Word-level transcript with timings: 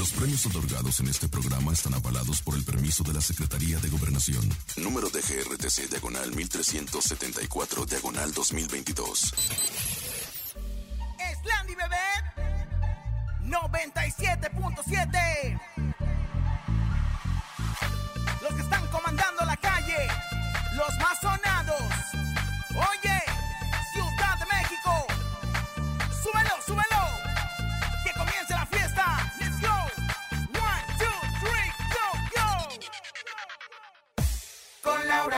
Los 0.00 0.10
premios 0.12 0.46
otorgados 0.46 1.00
en 1.00 1.08
este 1.08 1.28
programa 1.28 1.74
están 1.74 1.92
avalados 1.92 2.40
por 2.40 2.54
el 2.54 2.64
permiso 2.64 3.04
de 3.04 3.12
la 3.12 3.20
Secretaría 3.20 3.78
de 3.80 3.90
Gobernación. 3.90 4.40
Número 4.78 5.10
de 5.10 5.20
GRTC 5.20 5.90
Diagonal 5.90 6.34
1374 6.34 7.84
Diagonal 7.84 8.32
2022. 8.32 9.34
Slandy 11.42 11.74
Bebé 11.74 11.96
97.7 13.44 15.60
Los 18.40 18.54
que 18.54 18.62
están 18.62 18.86
comandando 18.86 19.44
la 19.44 19.58
calle, 19.58 20.08
los 20.76 20.98
más 20.98 21.22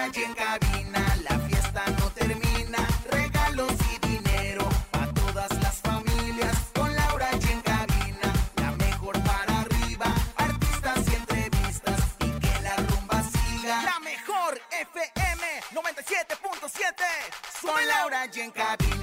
Y 0.05 0.25
en 0.25 0.35
cabina, 0.35 1.17
la 1.23 1.39
fiesta 1.39 1.85
no 1.99 2.11
termina. 2.11 2.87
Regalos 3.09 3.73
y 3.95 4.07
dinero 4.09 4.69
para 4.91 5.07
todas 5.15 5.51
las 5.63 5.77
familias. 5.81 6.55
Con 6.75 6.95
Laura 6.95 7.29
y 7.41 7.53
en 7.53 7.61
cabina, 7.61 8.33
la 8.57 8.73
mejor 8.73 9.23
para 9.23 9.61
arriba. 9.61 10.13
Artistas 10.37 10.99
y 11.09 11.15
entrevistas 11.15 12.01
y 12.19 12.31
que 12.41 12.63
la 12.63 12.77
rumba 12.77 13.23
siga. 13.23 13.83
La 13.85 14.01
mejor 14.01 14.61
FM 14.73 15.45
97.7. 15.73 17.63
Con 17.63 17.87
Laura 17.87 18.27
y 18.35 18.41
en 18.41 18.51
cabina, 18.51 19.02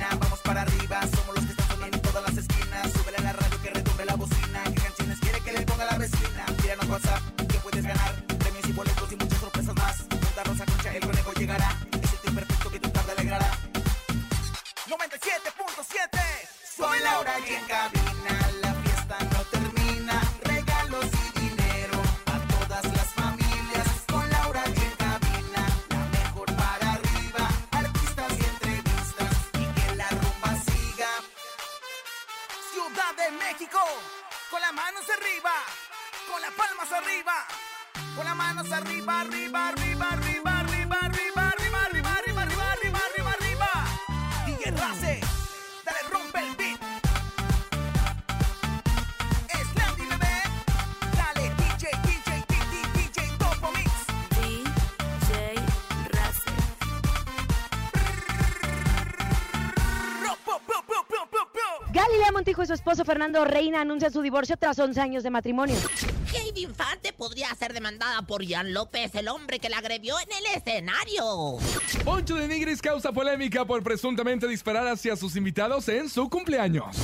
Fernando 63.20 63.44
Reina 63.44 63.81
anuncian 63.81 64.14
su 64.14 64.22
divorcio 64.22 64.56
tras 64.56 64.80
11 64.80 65.02
años 65.02 65.23
de 65.23 65.30
matrimonio. 65.30 65.75
Heidi 66.34 66.64
Infante 66.64 67.12
podría 67.12 67.53
ser 67.53 67.73
demandada 67.73 68.22
por 68.22 68.42
Ian 68.45 68.73
López, 68.73 69.14
el 69.14 69.28
hombre 69.28 69.59
que 69.59 69.67
la 69.67 69.80
agredió 69.80 70.16
en 70.22 70.30
el 70.31 70.45
escenario. 70.56 71.58
Poncho 72.06 72.35
de 72.35 72.47
Nigris 72.47 72.81
causa 72.81 73.12
polémica 73.12 73.66
por 73.66 73.84
presuntamente 73.84 74.47
disparar 74.47 74.88
hacia 74.88 75.18
sus 75.18 75.35
invitados 75.35 75.90
en 75.90 76.08
su 76.08 76.29
cumpleaños. 76.29 76.96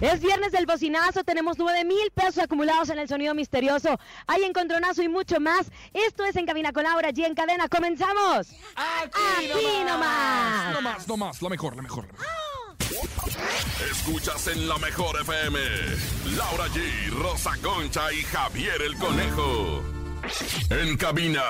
Es 0.00 0.22
viernes 0.22 0.52
del 0.52 0.64
bocinazo, 0.64 1.22
tenemos 1.22 1.58
9 1.58 1.84
mil 1.84 2.10
pesos 2.14 2.38
acumulados 2.38 2.88
en 2.88 3.00
el 3.00 3.06
sonido 3.06 3.34
misterioso. 3.34 4.00
Hay 4.26 4.44
encontronazo 4.44 5.02
y 5.02 5.08
mucho 5.10 5.38
más. 5.38 5.70
Esto 5.92 6.24
es 6.24 6.34
En 6.36 6.46
Cabina 6.46 6.72
con 6.72 6.84
Laura 6.84 7.10
y 7.14 7.24
en 7.24 7.34
cadena. 7.34 7.68
¡Comenzamos! 7.68 8.54
Aquí 8.74 9.84
nomás. 9.86 10.72
No 10.72 10.80
más, 10.80 11.06
no 11.06 11.16
más, 11.18 11.42
la 11.42 11.50
mejor, 11.50 11.76
la 11.76 11.82
mejor. 11.82 12.06
la 12.06 12.12
mejor. 12.12 12.47
Escuchas 13.90 14.48
en 14.48 14.68
la 14.68 14.78
mejor 14.78 15.20
FM. 15.20 15.58
Laura 16.36 16.66
G, 16.68 17.10
Rosa 17.10 17.52
Concha 17.62 18.12
y 18.12 18.22
Javier 18.22 18.82
el 18.82 18.96
Conejo. 18.96 19.82
En 20.70 20.96
cabina, 20.96 21.42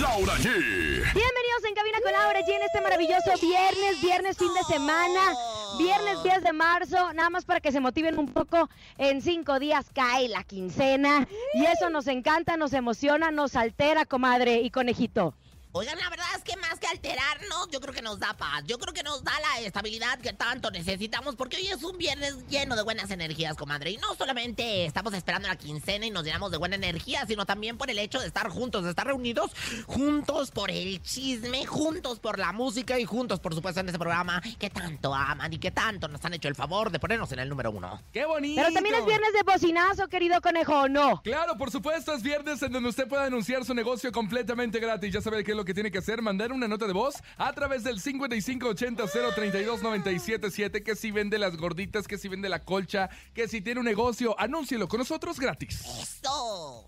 Laura 0.00 0.34
G. 0.34 0.44
Bienvenidos 0.44 1.64
en 1.66 1.74
Cabina 1.74 1.98
con 2.02 2.12
Laura 2.12 2.40
y 2.46 2.52
en 2.52 2.62
este 2.62 2.80
maravilloso 2.80 3.32
viernes, 3.40 4.00
viernes 4.00 4.36
fin 4.36 4.52
de 4.54 4.62
semana, 4.72 5.34
viernes 5.78 6.22
10 6.22 6.42
de 6.42 6.52
marzo, 6.52 7.12
nada 7.14 7.30
más 7.30 7.44
para 7.44 7.60
que 7.60 7.72
se 7.72 7.80
motiven 7.80 8.18
un 8.18 8.28
poco, 8.28 8.68
en 8.98 9.22
cinco 9.22 9.58
días 9.58 9.86
cae 9.92 10.28
la 10.28 10.44
quincena 10.44 11.26
y 11.54 11.64
eso 11.64 11.90
nos 11.90 12.06
encanta, 12.06 12.56
nos 12.56 12.74
emociona, 12.74 13.30
nos 13.30 13.56
altera, 13.56 14.04
comadre 14.04 14.60
y 14.60 14.70
conejito. 14.70 15.34
Oigan, 15.78 15.98
la 15.98 16.08
verdad 16.08 16.24
es 16.34 16.42
que 16.42 16.56
más 16.56 16.80
que 16.80 16.86
alterarnos, 16.86 17.68
yo 17.70 17.82
creo 17.82 17.92
que 17.92 18.00
nos 18.00 18.18
da 18.18 18.34
paz. 18.34 18.64
Yo 18.66 18.78
creo 18.78 18.94
que 18.94 19.02
nos 19.02 19.22
da 19.22 19.32
la 19.40 19.60
estabilidad 19.60 20.18
que 20.20 20.32
tanto 20.32 20.70
necesitamos, 20.70 21.36
porque 21.36 21.58
hoy 21.58 21.66
es 21.66 21.82
un 21.82 21.98
viernes 21.98 22.48
lleno 22.48 22.76
de 22.76 22.82
buenas 22.82 23.10
energías, 23.10 23.58
comadre. 23.58 23.90
Y 23.90 23.98
no 23.98 24.14
solamente 24.14 24.86
estamos 24.86 25.12
esperando 25.12 25.48
la 25.48 25.56
quincena 25.56 26.06
y 26.06 26.10
nos 26.10 26.24
llenamos 26.24 26.50
de 26.50 26.56
buena 26.56 26.76
energía, 26.76 27.26
sino 27.26 27.44
también 27.44 27.76
por 27.76 27.90
el 27.90 27.98
hecho 27.98 28.18
de 28.20 28.26
estar 28.26 28.48
juntos, 28.48 28.84
de 28.84 28.88
estar 28.88 29.06
reunidos, 29.06 29.50
juntos 29.86 30.50
por 30.50 30.70
el 30.70 31.02
chisme, 31.02 31.66
juntos 31.66 32.20
por 32.20 32.38
la 32.38 32.52
música 32.52 32.98
y 32.98 33.04
juntos, 33.04 33.38
por 33.40 33.54
supuesto, 33.54 33.80
en 33.80 33.88
este 33.88 33.98
programa 33.98 34.40
que 34.58 34.70
tanto 34.70 35.14
aman 35.14 35.52
y 35.52 35.58
que 35.58 35.72
tanto 35.72 36.08
nos 36.08 36.24
han 36.24 36.32
hecho 36.32 36.48
el 36.48 36.54
favor 36.54 36.90
de 36.90 36.98
ponernos 36.98 37.30
en 37.32 37.40
el 37.40 37.50
número 37.50 37.70
uno. 37.70 38.02
¡Qué 38.14 38.24
bonito! 38.24 38.62
Pero 38.62 38.72
también 38.72 38.94
es 38.94 39.04
viernes 39.04 39.34
de 39.34 39.42
bocinazo, 39.42 40.08
querido 40.08 40.40
conejo, 40.40 40.72
¿o 40.72 40.88
no? 40.88 41.20
Claro, 41.20 41.58
por 41.58 41.70
supuesto, 41.70 42.14
es 42.14 42.22
viernes 42.22 42.62
en 42.62 42.72
donde 42.72 42.88
usted 42.88 43.06
puede 43.06 43.24
anunciar 43.24 43.62
su 43.66 43.74
negocio 43.74 44.10
completamente 44.10 44.80
gratis. 44.80 45.12
Ya 45.12 45.20
sabe 45.20 45.44
qué 45.44 45.50
es 45.50 45.56
lo 45.56 45.65
que 45.66 45.74
tiene 45.74 45.90
que 45.90 45.98
hacer, 45.98 46.22
mandar 46.22 46.50
una 46.52 46.66
nota 46.66 46.86
de 46.86 46.94
voz 46.94 47.16
a 47.36 47.52
través 47.52 47.84
del 47.84 48.00
5580-032-977, 48.00 50.82
que 50.82 50.96
si 50.96 51.10
vende 51.10 51.38
las 51.38 51.58
gorditas, 51.58 52.08
que 52.08 52.16
si 52.16 52.28
vende 52.28 52.48
la 52.48 52.64
colcha, 52.64 53.10
que 53.34 53.48
si 53.48 53.60
tiene 53.60 53.80
un 53.80 53.86
negocio, 53.86 54.34
anúncielo 54.38 54.88
con 54.88 55.00
nosotros 55.00 55.38
gratis. 55.38 55.84
¡Eso! 56.00 56.86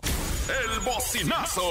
El 0.49 0.79
bocinazo. 0.79 1.61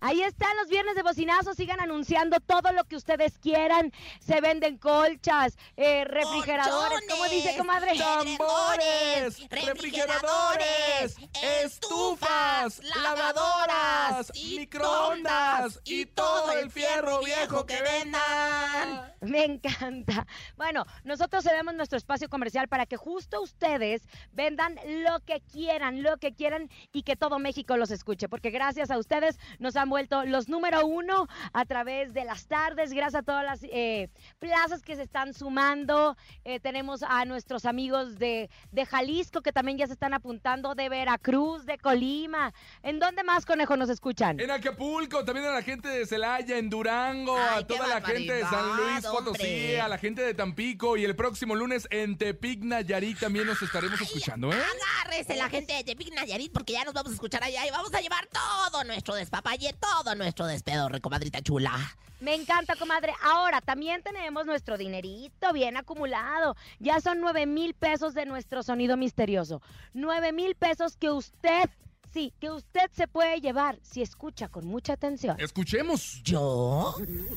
Ahí 0.00 0.22
están 0.22 0.56
los 0.56 0.68
viernes 0.68 0.96
de 0.96 1.02
bocinazo, 1.02 1.54
sigan 1.54 1.80
anunciando 1.80 2.40
todo 2.40 2.72
lo 2.72 2.82
que 2.84 2.96
ustedes 2.96 3.38
quieran. 3.38 3.92
Se 4.20 4.40
venden 4.40 4.76
colchas, 4.76 5.56
eh, 5.76 6.04
refrigeradores, 6.04 7.00
¿cómo 7.08 7.28
dice, 7.28 7.56
comadre? 7.56 7.96
Tambores, 7.96 9.48
refrigeradores, 9.48 11.16
estufas, 11.64 12.80
lavadoras, 12.96 14.32
microondas 14.34 15.61
y 15.84 16.06
todo 16.06 16.52
el 16.52 16.70
fierro 16.70 17.20
viejo 17.20 17.66
que 17.66 17.80
vendan. 17.82 19.12
Me 19.20 19.44
encanta. 19.44 20.26
Bueno, 20.56 20.84
nosotros 21.04 21.44
cedemos 21.44 21.74
nuestro 21.74 21.96
espacio 21.96 22.28
comercial 22.28 22.68
para 22.68 22.86
que 22.86 22.96
justo 22.96 23.40
ustedes 23.40 24.02
vendan 24.32 24.76
lo 25.04 25.20
que 25.20 25.40
quieran, 25.40 26.02
lo 26.02 26.16
que 26.18 26.32
quieran 26.34 26.68
y 26.92 27.02
que 27.02 27.16
todo 27.16 27.38
México 27.38 27.76
los 27.76 27.90
escuche, 27.90 28.28
porque 28.28 28.50
gracias 28.50 28.90
a 28.90 28.98
ustedes 28.98 29.38
nos 29.58 29.76
han 29.76 29.88
vuelto 29.88 30.24
los 30.24 30.48
número 30.48 30.86
uno 30.86 31.28
a 31.52 31.64
través 31.64 32.12
de 32.14 32.24
las 32.24 32.46
tardes, 32.46 32.92
gracias 32.92 33.22
a 33.22 33.24
todas 33.24 33.44
las 33.44 33.60
eh, 33.62 34.08
plazas 34.38 34.82
que 34.82 34.96
se 34.96 35.02
están 35.02 35.34
sumando. 35.34 36.16
Eh, 36.44 36.60
tenemos 36.60 37.02
a 37.02 37.24
nuestros 37.24 37.64
amigos 37.64 38.18
de, 38.18 38.50
de 38.70 38.86
Jalisco 38.86 39.40
que 39.42 39.52
también 39.52 39.78
ya 39.78 39.86
se 39.86 39.92
están 39.92 40.14
apuntando, 40.14 40.74
de 40.74 40.88
Veracruz, 40.88 41.64
de 41.64 41.78
Colima. 41.78 42.52
¿En 42.82 42.98
dónde 42.98 43.22
más, 43.22 43.46
conejo, 43.46 43.76
nos 43.76 43.88
escuchan? 43.88 44.40
En 44.40 44.50
Acapulco, 44.50 45.24
también 45.24 45.41
a 45.48 45.54
la 45.54 45.62
gente 45.62 45.88
de 45.88 46.06
Celaya, 46.06 46.58
en 46.58 46.70
Durango, 46.70 47.36
Ay, 47.36 47.62
a 47.62 47.66
toda 47.66 47.86
la 47.86 48.00
gente 48.00 48.32
de 48.32 48.42
San 48.42 48.76
Luis 48.76 49.04
Potosí, 49.06 49.42
hombre. 49.42 49.80
a 49.80 49.88
la 49.88 49.98
gente 49.98 50.22
de 50.22 50.34
Tampico 50.34 50.96
y 50.96 51.04
el 51.04 51.16
próximo 51.16 51.54
lunes 51.54 51.86
en 51.90 52.16
Tepic 52.16 52.60
Nayarit 52.62 53.18
también 53.18 53.46
nos 53.46 53.60
estaremos 53.62 54.00
escuchando, 54.00 54.52
¿eh? 54.52 54.62
Agárrese 55.02 55.36
la 55.36 55.48
gente 55.48 55.72
de 55.74 55.84
Tepic 55.84 56.12
Nayarit 56.14 56.52
porque 56.52 56.72
ya 56.74 56.84
nos 56.84 56.94
vamos 56.94 57.12
a 57.12 57.14
escuchar 57.14 57.42
allá 57.44 57.66
y 57.66 57.70
vamos 57.70 57.92
a 57.94 58.00
llevar 58.00 58.26
todo 58.26 58.84
nuestro 58.84 59.14
despapalle, 59.14 59.74
todo 59.74 60.14
nuestro 60.14 60.46
despedorre, 60.46 61.00
comadrita 61.00 61.40
chula. 61.42 61.78
Me 62.20 62.34
encanta, 62.36 62.76
comadre. 62.76 63.12
Ahora 63.20 63.60
también 63.60 64.00
tenemos 64.04 64.46
nuestro 64.46 64.78
dinerito 64.78 65.52
bien 65.52 65.76
acumulado. 65.76 66.56
Ya 66.78 67.00
son 67.00 67.20
nueve 67.20 67.46
mil 67.46 67.74
pesos 67.74 68.14
de 68.14 68.26
nuestro 68.26 68.62
sonido 68.62 68.96
misterioso. 68.96 69.60
Nueve 69.92 70.30
mil 70.32 70.54
pesos 70.54 70.96
que 70.96 71.10
usted, 71.10 71.68
sí, 72.12 72.32
que 72.40 72.50
usted 72.50 72.90
se 72.92 73.08
puede 73.08 73.40
llevar 73.40 73.78
si 73.82 74.02
escucha 74.02 74.48
con 74.48 74.66
mucha 74.66 74.94
atención. 74.94 75.36
Escuchemos. 75.40 76.22
¿Yo? 76.22 76.94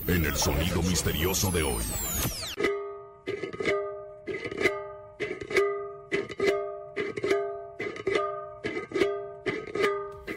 En 0.08 0.26
el 0.26 0.36
sonido 0.36 0.82
misterioso 0.82 1.52
de 1.52 1.64
hoy. 1.64 1.84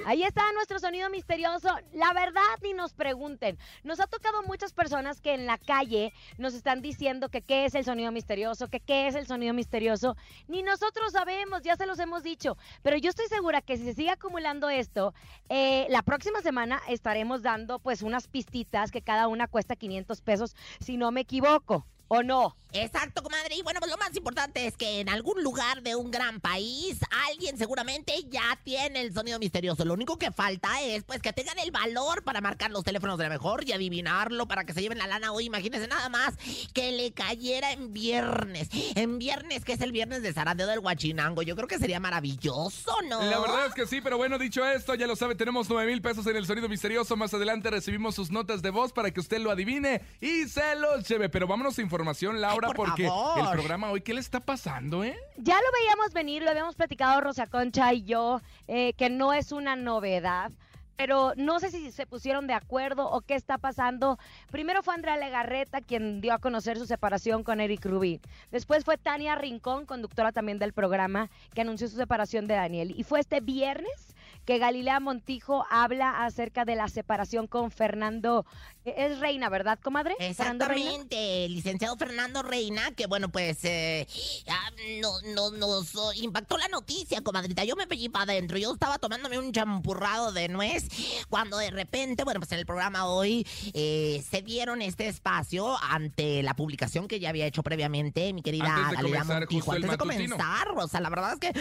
Ahí 0.08 0.22
está 0.22 0.40
nuestro 0.54 0.78
sonido 0.78 1.10
misterioso. 1.10 1.68
La 1.92 2.14
verdad, 2.14 2.40
ni 2.62 2.72
nos 2.72 2.94
pregunten. 2.94 3.58
Nos 3.84 4.00
ha 4.00 4.06
tocado 4.06 4.42
muchas 4.42 4.72
personas 4.72 5.20
que 5.20 5.34
en 5.34 5.44
la 5.44 5.58
calle 5.58 6.14
nos 6.38 6.54
están 6.54 6.80
diciendo 6.80 7.28
que 7.28 7.42
qué 7.42 7.66
es 7.66 7.74
el 7.74 7.84
sonido 7.84 8.10
misterioso, 8.10 8.68
que 8.68 8.80
qué 8.80 9.06
es 9.06 9.14
el 9.14 9.26
sonido 9.26 9.52
misterioso. 9.52 10.16
Ni 10.46 10.62
nosotros 10.62 11.12
sabemos, 11.12 11.60
ya 11.60 11.76
se 11.76 11.84
los 11.84 11.98
hemos 11.98 12.22
dicho. 12.22 12.56
Pero 12.82 12.96
yo 12.96 13.10
estoy 13.10 13.26
segura 13.26 13.60
que 13.60 13.76
si 13.76 13.84
se 13.84 13.92
sigue 13.92 14.08
acumulando 14.08 14.70
esto, 14.70 15.12
eh, 15.50 15.86
la 15.90 16.00
próxima 16.00 16.40
semana 16.40 16.80
estaremos 16.88 17.42
dando 17.42 17.78
pues 17.78 18.00
unas 18.00 18.28
pistitas 18.28 18.90
que 18.90 19.02
cada 19.02 19.28
una 19.28 19.46
cuesta 19.46 19.76
500 19.76 20.22
pesos, 20.22 20.56
si 20.80 20.96
no 20.96 21.12
me 21.12 21.20
equivoco. 21.20 21.84
¿O 22.08 22.22
no? 22.22 22.56
Exacto, 22.72 23.22
comadre. 23.22 23.54
Y 23.56 23.62
bueno, 23.62 23.80
pues 23.80 23.90
lo 23.90 23.96
más 23.96 24.14
importante 24.14 24.66
es 24.66 24.76
que 24.76 25.00
en 25.00 25.08
algún 25.08 25.42
lugar 25.42 25.82
de 25.82 25.96
un 25.96 26.10
gran 26.10 26.40
país, 26.40 26.98
alguien 27.28 27.56
seguramente 27.56 28.12
ya 28.28 28.58
tiene 28.62 29.00
el 29.00 29.14
sonido 29.14 29.38
misterioso. 29.38 29.84
Lo 29.86 29.94
único 29.94 30.18
que 30.18 30.30
falta 30.32 30.82
es 30.82 31.02
pues 31.04 31.22
que 31.22 31.32
tengan 31.32 31.58
el 31.58 31.70
valor 31.70 32.24
para 32.24 32.42
marcar 32.42 32.70
los 32.70 32.84
teléfonos 32.84 33.16
de 33.16 33.24
la 33.24 33.30
mejor 33.30 33.66
y 33.66 33.72
adivinarlo 33.72 34.46
para 34.46 34.64
que 34.64 34.74
se 34.74 34.82
lleven 34.82 34.98
la 34.98 35.06
lana 35.06 35.32
hoy. 35.32 35.46
Imagínense 35.46 35.88
nada 35.88 36.10
más 36.10 36.34
que 36.74 36.92
le 36.92 37.12
cayera 37.12 37.72
en 37.72 37.94
viernes. 37.94 38.68
En 38.94 39.18
viernes, 39.18 39.64
que 39.64 39.72
es 39.72 39.80
el 39.80 39.92
viernes 39.92 40.22
de 40.22 40.34
Zarandeo 40.34 40.66
del 40.66 40.80
Huachinango. 40.80 41.42
Yo 41.42 41.56
creo 41.56 41.68
que 41.68 41.78
sería 41.78 42.00
maravilloso, 42.00 42.92
¿no? 43.08 43.22
La 43.22 43.38
verdad 43.38 43.66
es 43.66 43.74
que 43.74 43.86
sí, 43.86 44.00
pero 44.02 44.18
bueno, 44.18 44.38
dicho 44.38 44.66
esto, 44.66 44.94
ya 44.94 45.06
lo 45.06 45.16
sabe, 45.16 45.34
tenemos 45.34 45.70
9 45.70 45.90
mil 45.90 46.02
pesos 46.02 46.26
en 46.26 46.36
el 46.36 46.46
sonido 46.46 46.68
misterioso. 46.68 47.16
Más 47.16 47.32
adelante 47.32 47.70
recibimos 47.70 48.14
sus 48.14 48.30
notas 48.30 48.60
de 48.60 48.70
voz 48.70 48.92
para 48.92 49.10
que 49.10 49.20
usted 49.20 49.38
lo 49.38 49.50
adivine 49.50 50.02
y 50.20 50.46
se 50.48 50.74
los 50.76 51.08
lleve. 51.08 51.30
Pero 51.30 51.46
vámonos 51.46 51.78
a 51.78 51.82
información, 51.98 52.40
Laura, 52.40 52.68
Ay, 52.68 52.74
por 52.74 52.86
porque 52.86 53.08
favor. 53.08 53.40
el 53.40 53.50
programa 53.50 53.90
hoy, 53.90 54.00
¿qué 54.02 54.14
le 54.14 54.20
está 54.20 54.38
pasando, 54.38 55.02
eh? 55.02 55.18
Ya 55.36 55.56
lo 55.56 55.66
veíamos 55.80 56.12
venir, 56.12 56.42
lo 56.44 56.50
habíamos 56.50 56.76
platicado 56.76 57.20
Rosa 57.20 57.48
Concha 57.48 57.92
y 57.92 58.04
yo, 58.04 58.40
eh, 58.68 58.92
que 58.92 59.10
no 59.10 59.32
es 59.32 59.50
una 59.50 59.74
novedad. 59.74 60.52
Pero 60.96 61.32
no 61.36 61.60
sé 61.60 61.70
si 61.70 61.92
se 61.92 62.06
pusieron 62.06 62.48
de 62.48 62.54
acuerdo 62.54 63.08
o 63.08 63.20
qué 63.20 63.34
está 63.36 63.56
pasando. 63.56 64.18
Primero 64.50 64.82
fue 64.82 64.94
Andrea 64.94 65.16
Legarreta 65.16 65.80
quien 65.80 66.20
dio 66.20 66.34
a 66.34 66.38
conocer 66.38 66.76
su 66.76 66.86
separación 66.86 67.44
con 67.44 67.60
Eric 67.60 67.84
Rubí. 67.84 68.20
Después 68.50 68.84
fue 68.84 68.96
Tania 68.98 69.36
Rincón, 69.36 69.86
conductora 69.86 70.32
también 70.32 70.58
del 70.58 70.72
programa, 70.72 71.30
que 71.54 71.60
anunció 71.60 71.86
su 71.86 71.96
separación 71.96 72.48
de 72.48 72.54
Daniel. 72.54 72.94
Y 72.96 73.04
fue 73.04 73.20
este 73.20 73.40
viernes 73.40 74.16
que 74.48 74.56
Galilea 74.56 74.98
Montijo 74.98 75.66
habla 75.68 76.24
acerca 76.24 76.64
de 76.64 76.74
la 76.74 76.88
separación 76.88 77.46
con 77.48 77.70
Fernando. 77.70 78.46
eh, 78.86 78.94
Es 78.96 79.18
Reina, 79.18 79.50
¿verdad, 79.50 79.78
comadre? 79.82 80.14
Exactamente, 80.18 81.46
licenciado 81.50 81.94
Fernando 81.98 82.42
Reina, 82.42 82.90
que 82.92 83.06
bueno, 83.06 83.28
pues 83.28 83.58
eh, 83.64 84.06
ah, 84.48 84.70
no- 85.02 85.20
no- 85.34 85.50
nos 85.50 86.16
impactó 86.16 86.56
la 86.56 86.68
noticia, 86.68 87.20
comadrita. 87.20 87.64
Yo 87.64 87.76
me 87.76 87.86
pellí 87.86 88.08
para 88.08 88.22
adentro, 88.32 88.56
yo 88.56 88.72
estaba 88.72 88.98
tomándome 88.98 89.38
un 89.38 89.52
champurrado 89.52 90.32
de 90.32 90.48
nuez, 90.48 90.88
cuando 91.28 91.58
de 91.58 91.70
repente, 91.70 92.24
bueno, 92.24 92.40
pues 92.40 92.50
en 92.52 92.58
el 92.60 92.64
programa 92.64 93.04
hoy 93.06 93.46
eh, 93.74 94.24
se 94.30 94.40
dieron 94.40 94.80
este 94.80 95.08
espacio 95.08 95.76
ante 95.82 96.42
la 96.42 96.54
publicación 96.54 97.06
que 97.06 97.20
ya 97.20 97.28
había 97.28 97.44
hecho 97.44 97.62
previamente 97.62 98.32
mi 98.32 98.40
querida 98.42 98.64
Antes 98.64 98.88
de 98.90 98.96
Galilea 98.96 99.20
comenzar 99.20 99.40
Montijo. 99.42 99.72
Antes 99.72 99.90
de 99.90 99.96
matutino. 99.98 100.36
comenzar, 100.36 100.68
o 100.74 100.88
sea, 100.88 101.00
la 101.00 101.10
verdad 101.10 101.32
es 101.34 101.38
que, 101.40 101.52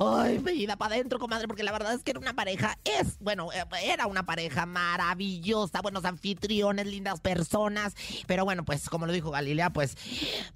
ay, 0.00 0.38
pellida 0.38 0.76
para 0.76 0.94
adentro, 0.94 1.18
comadre, 1.18 1.46
porque 1.46 1.62
la 1.64 1.72
verdad 1.72 1.92
es 1.92 2.02
que 2.02 2.12
era 2.12 2.20
una 2.20 2.29
pareja, 2.34 2.78
es, 2.84 3.18
bueno, 3.20 3.52
eh, 3.52 3.64
era 3.84 4.06
una 4.06 4.24
pareja 4.24 4.66
maravillosa, 4.66 5.80
buenos 5.80 6.04
anfitriones, 6.04 6.86
lindas 6.86 7.20
personas, 7.20 7.94
pero 8.26 8.44
bueno, 8.44 8.64
pues 8.64 8.88
como 8.88 9.06
lo 9.06 9.12
dijo 9.12 9.30
Galilea, 9.30 9.70
pues, 9.70 9.96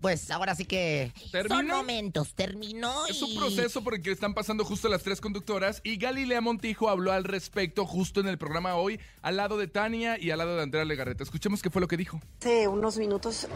pues 0.01 0.31
ahora 0.31 0.55
sí 0.55 0.65
que 0.65 1.13
son 1.17 1.31
¿Terminó? 1.31 1.77
momentos, 1.77 2.35
terminó 2.35 3.07
Es 3.07 3.23
un 3.23 3.35
proceso 3.37 3.83
por 3.83 3.95
el 3.95 4.03
que 4.03 4.11
están 4.13 4.35
pasando 4.35 4.65
justo 4.65 4.89
las 4.89 5.03
tres 5.03 5.21
conductoras 5.21 5.81
y 5.85 5.97
Galilea 5.97 6.41
Montijo 6.41 6.89
habló 6.89 7.13
al 7.13 7.25
respecto 7.25 7.87
justo 7.87 8.21
en 8.21 8.29
el 8.29 8.39
programa 8.39 8.75
hoy, 8.77 9.01
al 9.23 9.37
lado 9.37 9.57
de 9.57 9.67
Tania 9.69 10.19
y 10.19 10.31
al 10.31 10.39
lado 10.39 10.57
de 10.57 10.63
Andrea 10.63 10.85
Legarreta. 10.85 11.23
Escuchemos 11.23 11.63
qué 11.63 11.71
fue 11.71 11.81
lo 11.81 11.89
que 11.89 11.97
dijo. 11.97 12.21
Hace 12.41 12.69
unos 12.69 12.97
minutos 12.97 13.47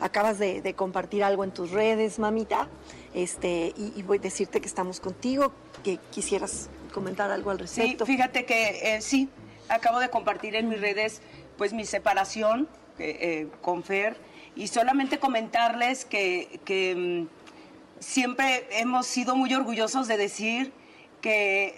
acabas 0.00 0.38
de, 0.38 0.62
de 0.62 0.74
compartir 0.74 1.24
algo 1.24 1.44
en 1.44 1.50
tus 1.50 1.70
redes, 1.70 2.18
mamita, 2.18 2.68
este, 3.14 3.72
y, 3.76 3.92
y 3.96 4.02
voy 4.02 4.18
a 4.18 4.20
decirte 4.20 4.60
que 4.60 4.66
estamos 4.68 5.00
contigo, 5.00 5.52
que 5.82 5.98
quisieras 6.10 6.68
comentar 6.92 7.30
algo 7.30 7.50
al 7.50 7.58
Sí, 7.68 7.80
respecto. 7.80 8.06
fíjate 8.06 8.44
que 8.44 8.96
eh, 8.96 9.00
sí, 9.00 9.28
acabo 9.68 9.98
de 10.00 10.08
compartir 10.10 10.54
en 10.56 10.68
mis 10.68 10.80
redes 10.80 11.20
pues 11.56 11.72
mi 11.72 11.84
separación 11.84 12.68
eh, 12.98 13.18
eh, 13.20 13.48
con 13.62 13.82
Fer 13.82 14.16
y 14.56 14.68
solamente 14.68 15.18
comentarles 15.18 16.04
que, 16.04 16.60
que, 16.64 17.26
mm, 17.28 18.00
siempre 18.00 18.66
hemos 18.78 19.06
sido 19.06 19.34
muy 19.36 19.52
orgullosos 19.54 20.06
de 20.08 20.16
decir 20.16 20.72
que 21.20 21.74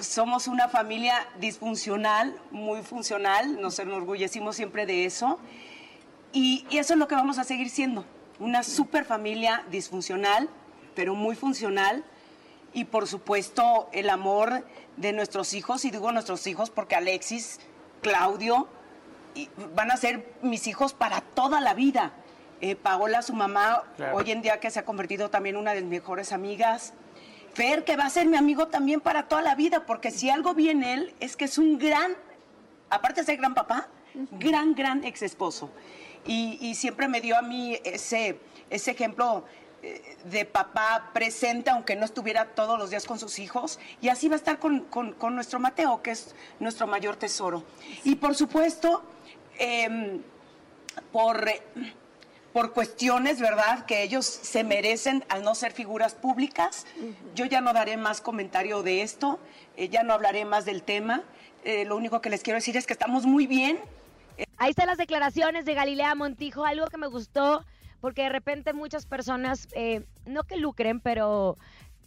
somos 0.00 0.46
una 0.46 0.68
familia 0.68 1.26
disfuncional, 1.40 2.36
muy 2.50 2.82
funcional, 2.82 3.60
nos 3.60 3.78
enorgullecimos 3.78 4.54
siempre 4.56 4.86
de 4.86 5.06
eso 5.06 5.38
y, 6.36 6.66
y 6.68 6.76
eso 6.76 6.92
es 6.92 6.98
lo 6.98 7.08
que 7.08 7.14
vamos 7.14 7.38
a 7.38 7.44
seguir 7.44 7.70
siendo, 7.70 8.04
una 8.38 8.62
super 8.62 9.06
familia 9.06 9.64
disfuncional, 9.70 10.50
pero 10.94 11.14
muy 11.14 11.34
funcional 11.34 12.04
y 12.74 12.84
por 12.84 13.06
supuesto 13.06 13.88
el 13.92 14.10
amor 14.10 14.66
de 14.98 15.14
nuestros 15.14 15.54
hijos, 15.54 15.86
y 15.86 15.90
digo 15.90 16.12
nuestros 16.12 16.46
hijos 16.46 16.68
porque 16.68 16.94
Alexis, 16.94 17.58
Claudio, 18.02 18.68
y 19.34 19.48
van 19.74 19.90
a 19.90 19.96
ser 19.96 20.30
mis 20.42 20.66
hijos 20.66 20.92
para 20.92 21.22
toda 21.22 21.62
la 21.62 21.72
vida. 21.72 22.12
Eh, 22.60 22.76
Paola, 22.76 23.22
su 23.22 23.32
mamá, 23.32 23.84
hoy 24.12 24.30
en 24.30 24.42
día 24.42 24.60
que 24.60 24.70
se 24.70 24.80
ha 24.80 24.84
convertido 24.84 25.30
también 25.30 25.56
en 25.56 25.62
una 25.62 25.72
de 25.72 25.80
mis 25.80 25.88
mejores 25.88 26.32
amigas. 26.32 26.92
Fer, 27.54 27.84
que 27.84 27.96
va 27.96 28.04
a 28.04 28.10
ser 28.10 28.26
mi 28.26 28.36
amigo 28.36 28.68
también 28.68 29.00
para 29.00 29.26
toda 29.26 29.40
la 29.40 29.54
vida, 29.54 29.86
porque 29.86 30.10
si 30.10 30.28
algo 30.28 30.52
viene 30.52 30.92
él, 30.92 31.14
es 31.18 31.34
que 31.34 31.46
es 31.46 31.56
un 31.56 31.78
gran, 31.78 32.12
aparte 32.90 33.22
de 33.22 33.24
ser 33.24 33.38
gran 33.38 33.54
papá, 33.54 33.88
gran, 34.32 34.74
gran 34.74 35.02
ex 35.02 35.22
esposo. 35.22 35.70
Y, 36.26 36.58
y 36.60 36.74
siempre 36.74 37.08
me 37.08 37.20
dio 37.20 37.36
a 37.36 37.42
mí 37.42 37.78
ese, 37.84 38.38
ese 38.70 38.90
ejemplo 38.92 39.44
eh, 39.82 40.16
de 40.24 40.44
papá 40.44 41.10
presente, 41.12 41.70
aunque 41.70 41.94
no 41.96 42.04
estuviera 42.04 42.46
todos 42.54 42.78
los 42.78 42.90
días 42.90 43.04
con 43.06 43.18
sus 43.18 43.38
hijos. 43.38 43.78
Y 44.00 44.08
así 44.08 44.28
va 44.28 44.34
a 44.34 44.38
estar 44.38 44.58
con, 44.58 44.80
con- 44.80 45.12
con 45.12 45.34
nuestro 45.34 45.60
Mateo, 45.60 46.02
que 46.02 46.10
es 46.12 46.34
nuestro 46.60 46.86
mayor 46.86 47.16
tesoro. 47.16 47.62
Y 48.04 48.16
por 48.16 48.34
supuesto, 48.34 49.02
em, 49.58 50.22
por, 51.12 51.48
eh, 51.48 51.62
por 52.52 52.72
cuestiones, 52.72 53.38
¿verdad?, 53.38 53.84
que 53.84 54.02
ellos 54.02 54.24
se 54.24 54.64
merecen 54.64 55.24
al 55.28 55.42
no 55.42 55.54
ser 55.54 55.72
figuras 55.72 56.14
públicas. 56.14 56.86
Yo 57.34 57.44
ya 57.44 57.60
no 57.60 57.72
daré 57.74 57.96
más 57.98 58.20
comentario 58.22 58.82
de 58.82 59.02
esto, 59.02 59.38
eh, 59.76 59.88
ya 59.90 60.02
no 60.02 60.14
hablaré 60.14 60.44
más 60.46 60.64
del 60.64 60.82
tema. 60.82 61.22
Eh, 61.64 61.84
lo 61.84 61.96
único 61.96 62.20
que 62.22 62.30
les 62.30 62.42
quiero 62.42 62.56
decir 62.56 62.76
es 62.78 62.86
que 62.86 62.94
estamos 62.94 63.26
muy 63.26 63.46
bien, 63.46 63.78
Ahí 64.58 64.70
están 64.70 64.86
las 64.86 64.98
declaraciones 64.98 65.64
de 65.64 65.74
Galilea 65.74 66.14
Montijo, 66.14 66.64
algo 66.64 66.86
que 66.86 66.98
me 66.98 67.06
gustó, 67.06 67.64
porque 68.00 68.22
de 68.22 68.28
repente 68.30 68.72
muchas 68.72 69.06
personas, 69.06 69.68
eh, 69.74 70.04
no 70.24 70.44
que 70.44 70.56
lucren, 70.56 71.00
pero 71.00 71.56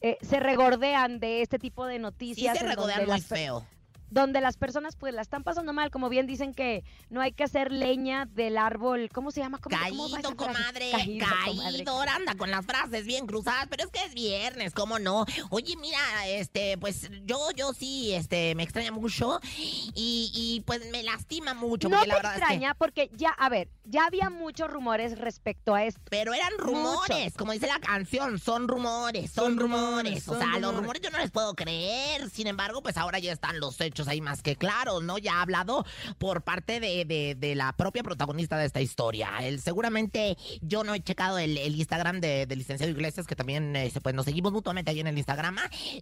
eh, 0.02 0.18
se 0.22 0.40
regordean 0.40 1.20
de 1.20 1.42
este 1.42 1.60
tipo 1.60 1.86
de 1.86 1.96
Sí 1.96 2.00
noticias. 2.00 2.58
se 2.58 2.66
regodean 2.66 3.02
muy 3.02 3.08
las 3.08 3.26
feo. 3.26 3.66
Donde 4.10 4.42
las 4.42 4.58
personas 4.58 4.96
pues 4.96 5.14
la 5.14 5.22
están 5.22 5.44
pasando 5.44 5.74
mal, 5.74 5.92
como 5.92 6.10
bien 6.10 6.28
dicen 6.28 6.54
que 6.54 6.84
no 7.10 7.22
hay 7.22 7.32
que 7.32 7.44
hacer 7.44 7.72
leña 7.72 8.26
del 8.26 8.58
árbol, 8.58 9.10
¿cómo 9.14 9.32
se 9.32 9.42
llama? 9.42 9.60
¿Cómo- 9.60 9.76
cómo 9.78 10.10
Caído, 10.10 10.10
frase? 10.10 10.36
comadre. 10.36 10.92
Caído, 10.92 11.26
Caído, 11.28 11.92
comadre. 11.94 12.12
Anda 12.12 12.36
con 12.36 12.52
las 12.52 12.66
frases 12.66 13.06
bien 13.06 13.28
cruzadas, 13.28 13.68
pero 13.70 13.84
es 13.84 13.90
que 13.92 14.04
es 14.04 14.14
viernes, 14.14 14.74
¿cómo 14.74 15.00
no? 15.00 15.26
Oye, 15.50 15.76
mira, 15.78 16.00
este, 16.28 16.78
pues 16.78 17.10
yo, 17.26 17.52
yo 17.56 17.74
sí, 17.74 18.14
este, 18.14 18.56
me 18.56 18.64
extraña 18.64 18.92
mucho 18.92 19.40
y, 19.58 20.32
y, 20.34 20.62
pues 20.66 20.90
me 20.92 21.04
lastima 21.04 21.54
mucho. 21.54 21.90
No 21.90 21.98
porque 21.98 22.10
te 22.10 22.10
la 22.10 22.16
verdad 22.16 22.32
es 22.34 22.38
que- 22.40 22.44
extraña 22.46 22.74
porque 22.76 23.10
ya, 23.14 23.30
a 23.32 23.50
ver, 23.50 23.70
ya 23.86 24.06
había 24.06 24.30
muchos 24.30 24.70
rumores 24.70 25.18
respecto 25.20 25.76
a 25.76 25.84
esto. 25.86 26.02
Pero 26.10 26.34
eran 26.34 26.52
rumores, 26.58 27.18
Muchos. 27.26 27.34
como 27.38 27.52
dice 27.54 27.68
la 27.68 27.80
canción, 27.80 28.40
son 28.40 28.68
rumores, 28.68 29.32
son, 29.32 29.46
Son 29.46 29.58
rumores. 29.60 29.80
rumores, 29.90 30.28
O 30.28 30.32
son 30.34 30.40
sea, 30.40 30.48
los 30.48 30.56
rumores. 30.62 30.80
rumores 30.80 31.02
yo 31.02 31.10
no 31.12 31.18
les 31.20 31.32
puedo 31.32 31.54
creer. 31.56 32.30
Sin 32.30 32.48
embargo, 32.48 32.82
pues 32.82 32.98
ahora 32.98 33.20
ya 33.20 33.32
están 33.32 33.60
los 33.60 33.80
hechos 33.82 33.99
ahí 34.08 34.22
más 34.22 34.42
que 34.42 34.56
claros, 34.56 35.04
¿no? 35.04 35.18
Ya 35.18 35.36
ha 35.36 35.42
hablado 35.42 35.86
por 36.18 36.42
parte 36.42 36.80
de, 36.80 37.06
de- 37.06 37.36
de 37.38 37.56
la 37.56 37.74
propia 37.74 38.04
protagonista 38.04 38.58
de 38.58 38.66
esta 38.66 38.82
historia. 38.82 39.30
Él, 39.42 39.60
seguramente 39.62 40.38
yo 40.62 40.84
no 40.84 40.94
he 40.94 41.02
checado 41.02 41.38
el, 41.40 41.58
el 41.58 41.76
Instagram 41.76 42.20
de- 42.22 42.46
del 42.46 42.60
licenciado 42.60 42.92
Iglesias, 42.92 43.28
que 43.28 43.36
también 43.36 43.76
eh, 43.76 43.90
se- 43.90 44.02
pues, 44.02 44.16
nos 44.16 44.26
seguimos 44.26 44.52
mutuamente 44.52 44.92
ahí 44.92 45.00
en 45.00 45.08
el 45.08 45.18
Instagram. 45.18 45.58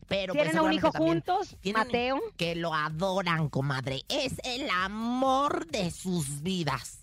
Pero 0.07 0.33
pues, 0.33 0.43
Tienen 0.43 0.57
a 0.57 0.61
un 0.63 0.73
hijo 0.73 0.91
juntos, 0.91 1.55
Mateo. 1.73 2.19
Que 2.37 2.55
lo 2.55 2.73
adoran, 2.73 3.49
comadre. 3.49 4.03
Es 4.09 4.33
el 4.43 4.69
amor 4.69 5.67
de 5.67 5.91
sus 5.91 6.41
vidas. 6.43 6.99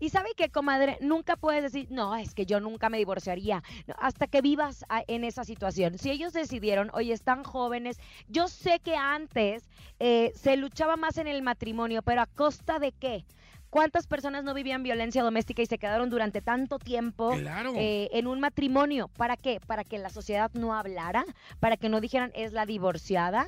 Y 0.00 0.10
sabe 0.10 0.30
que, 0.36 0.48
comadre, 0.50 0.98
nunca 1.00 1.36
puedes 1.36 1.62
decir, 1.62 1.86
no, 1.90 2.14
es 2.16 2.34
que 2.34 2.46
yo 2.46 2.60
nunca 2.60 2.88
me 2.88 2.98
divorciaría, 2.98 3.62
hasta 3.98 4.26
que 4.26 4.40
vivas 4.40 4.84
en 5.06 5.24
esa 5.24 5.44
situación. 5.44 5.98
Si 5.98 6.10
ellos 6.10 6.32
decidieron, 6.32 6.90
oye, 6.94 7.12
están 7.12 7.44
jóvenes, 7.44 7.98
yo 8.28 8.48
sé 8.48 8.80
que 8.80 8.96
antes 8.96 9.68
eh, 10.00 10.32
se 10.34 10.56
luchaba 10.56 10.96
más 10.96 11.18
en 11.18 11.26
el 11.26 11.42
matrimonio, 11.42 12.02
pero 12.02 12.22
¿a 12.22 12.26
costa 12.26 12.78
de 12.78 12.92
qué? 12.92 13.24
¿Cuántas 13.70 14.06
personas 14.06 14.44
no 14.44 14.54
vivían 14.54 14.84
violencia 14.84 15.24
doméstica 15.24 15.60
y 15.62 15.66
se 15.66 15.78
quedaron 15.78 16.08
durante 16.08 16.40
tanto 16.40 16.78
tiempo 16.78 17.32
Claro. 17.36 17.72
eh, 17.74 18.08
en 18.12 18.28
un 18.28 18.38
matrimonio? 18.38 19.08
¿Para 19.16 19.36
qué? 19.36 19.58
¿Para 19.66 19.82
que 19.82 19.98
la 19.98 20.10
sociedad 20.10 20.48
no 20.54 20.74
hablara? 20.74 21.24
¿Para 21.58 21.76
que 21.76 21.88
no 21.88 22.00
dijeran 22.00 22.30
es 22.34 22.52
la 22.52 22.66
divorciada? 22.66 23.46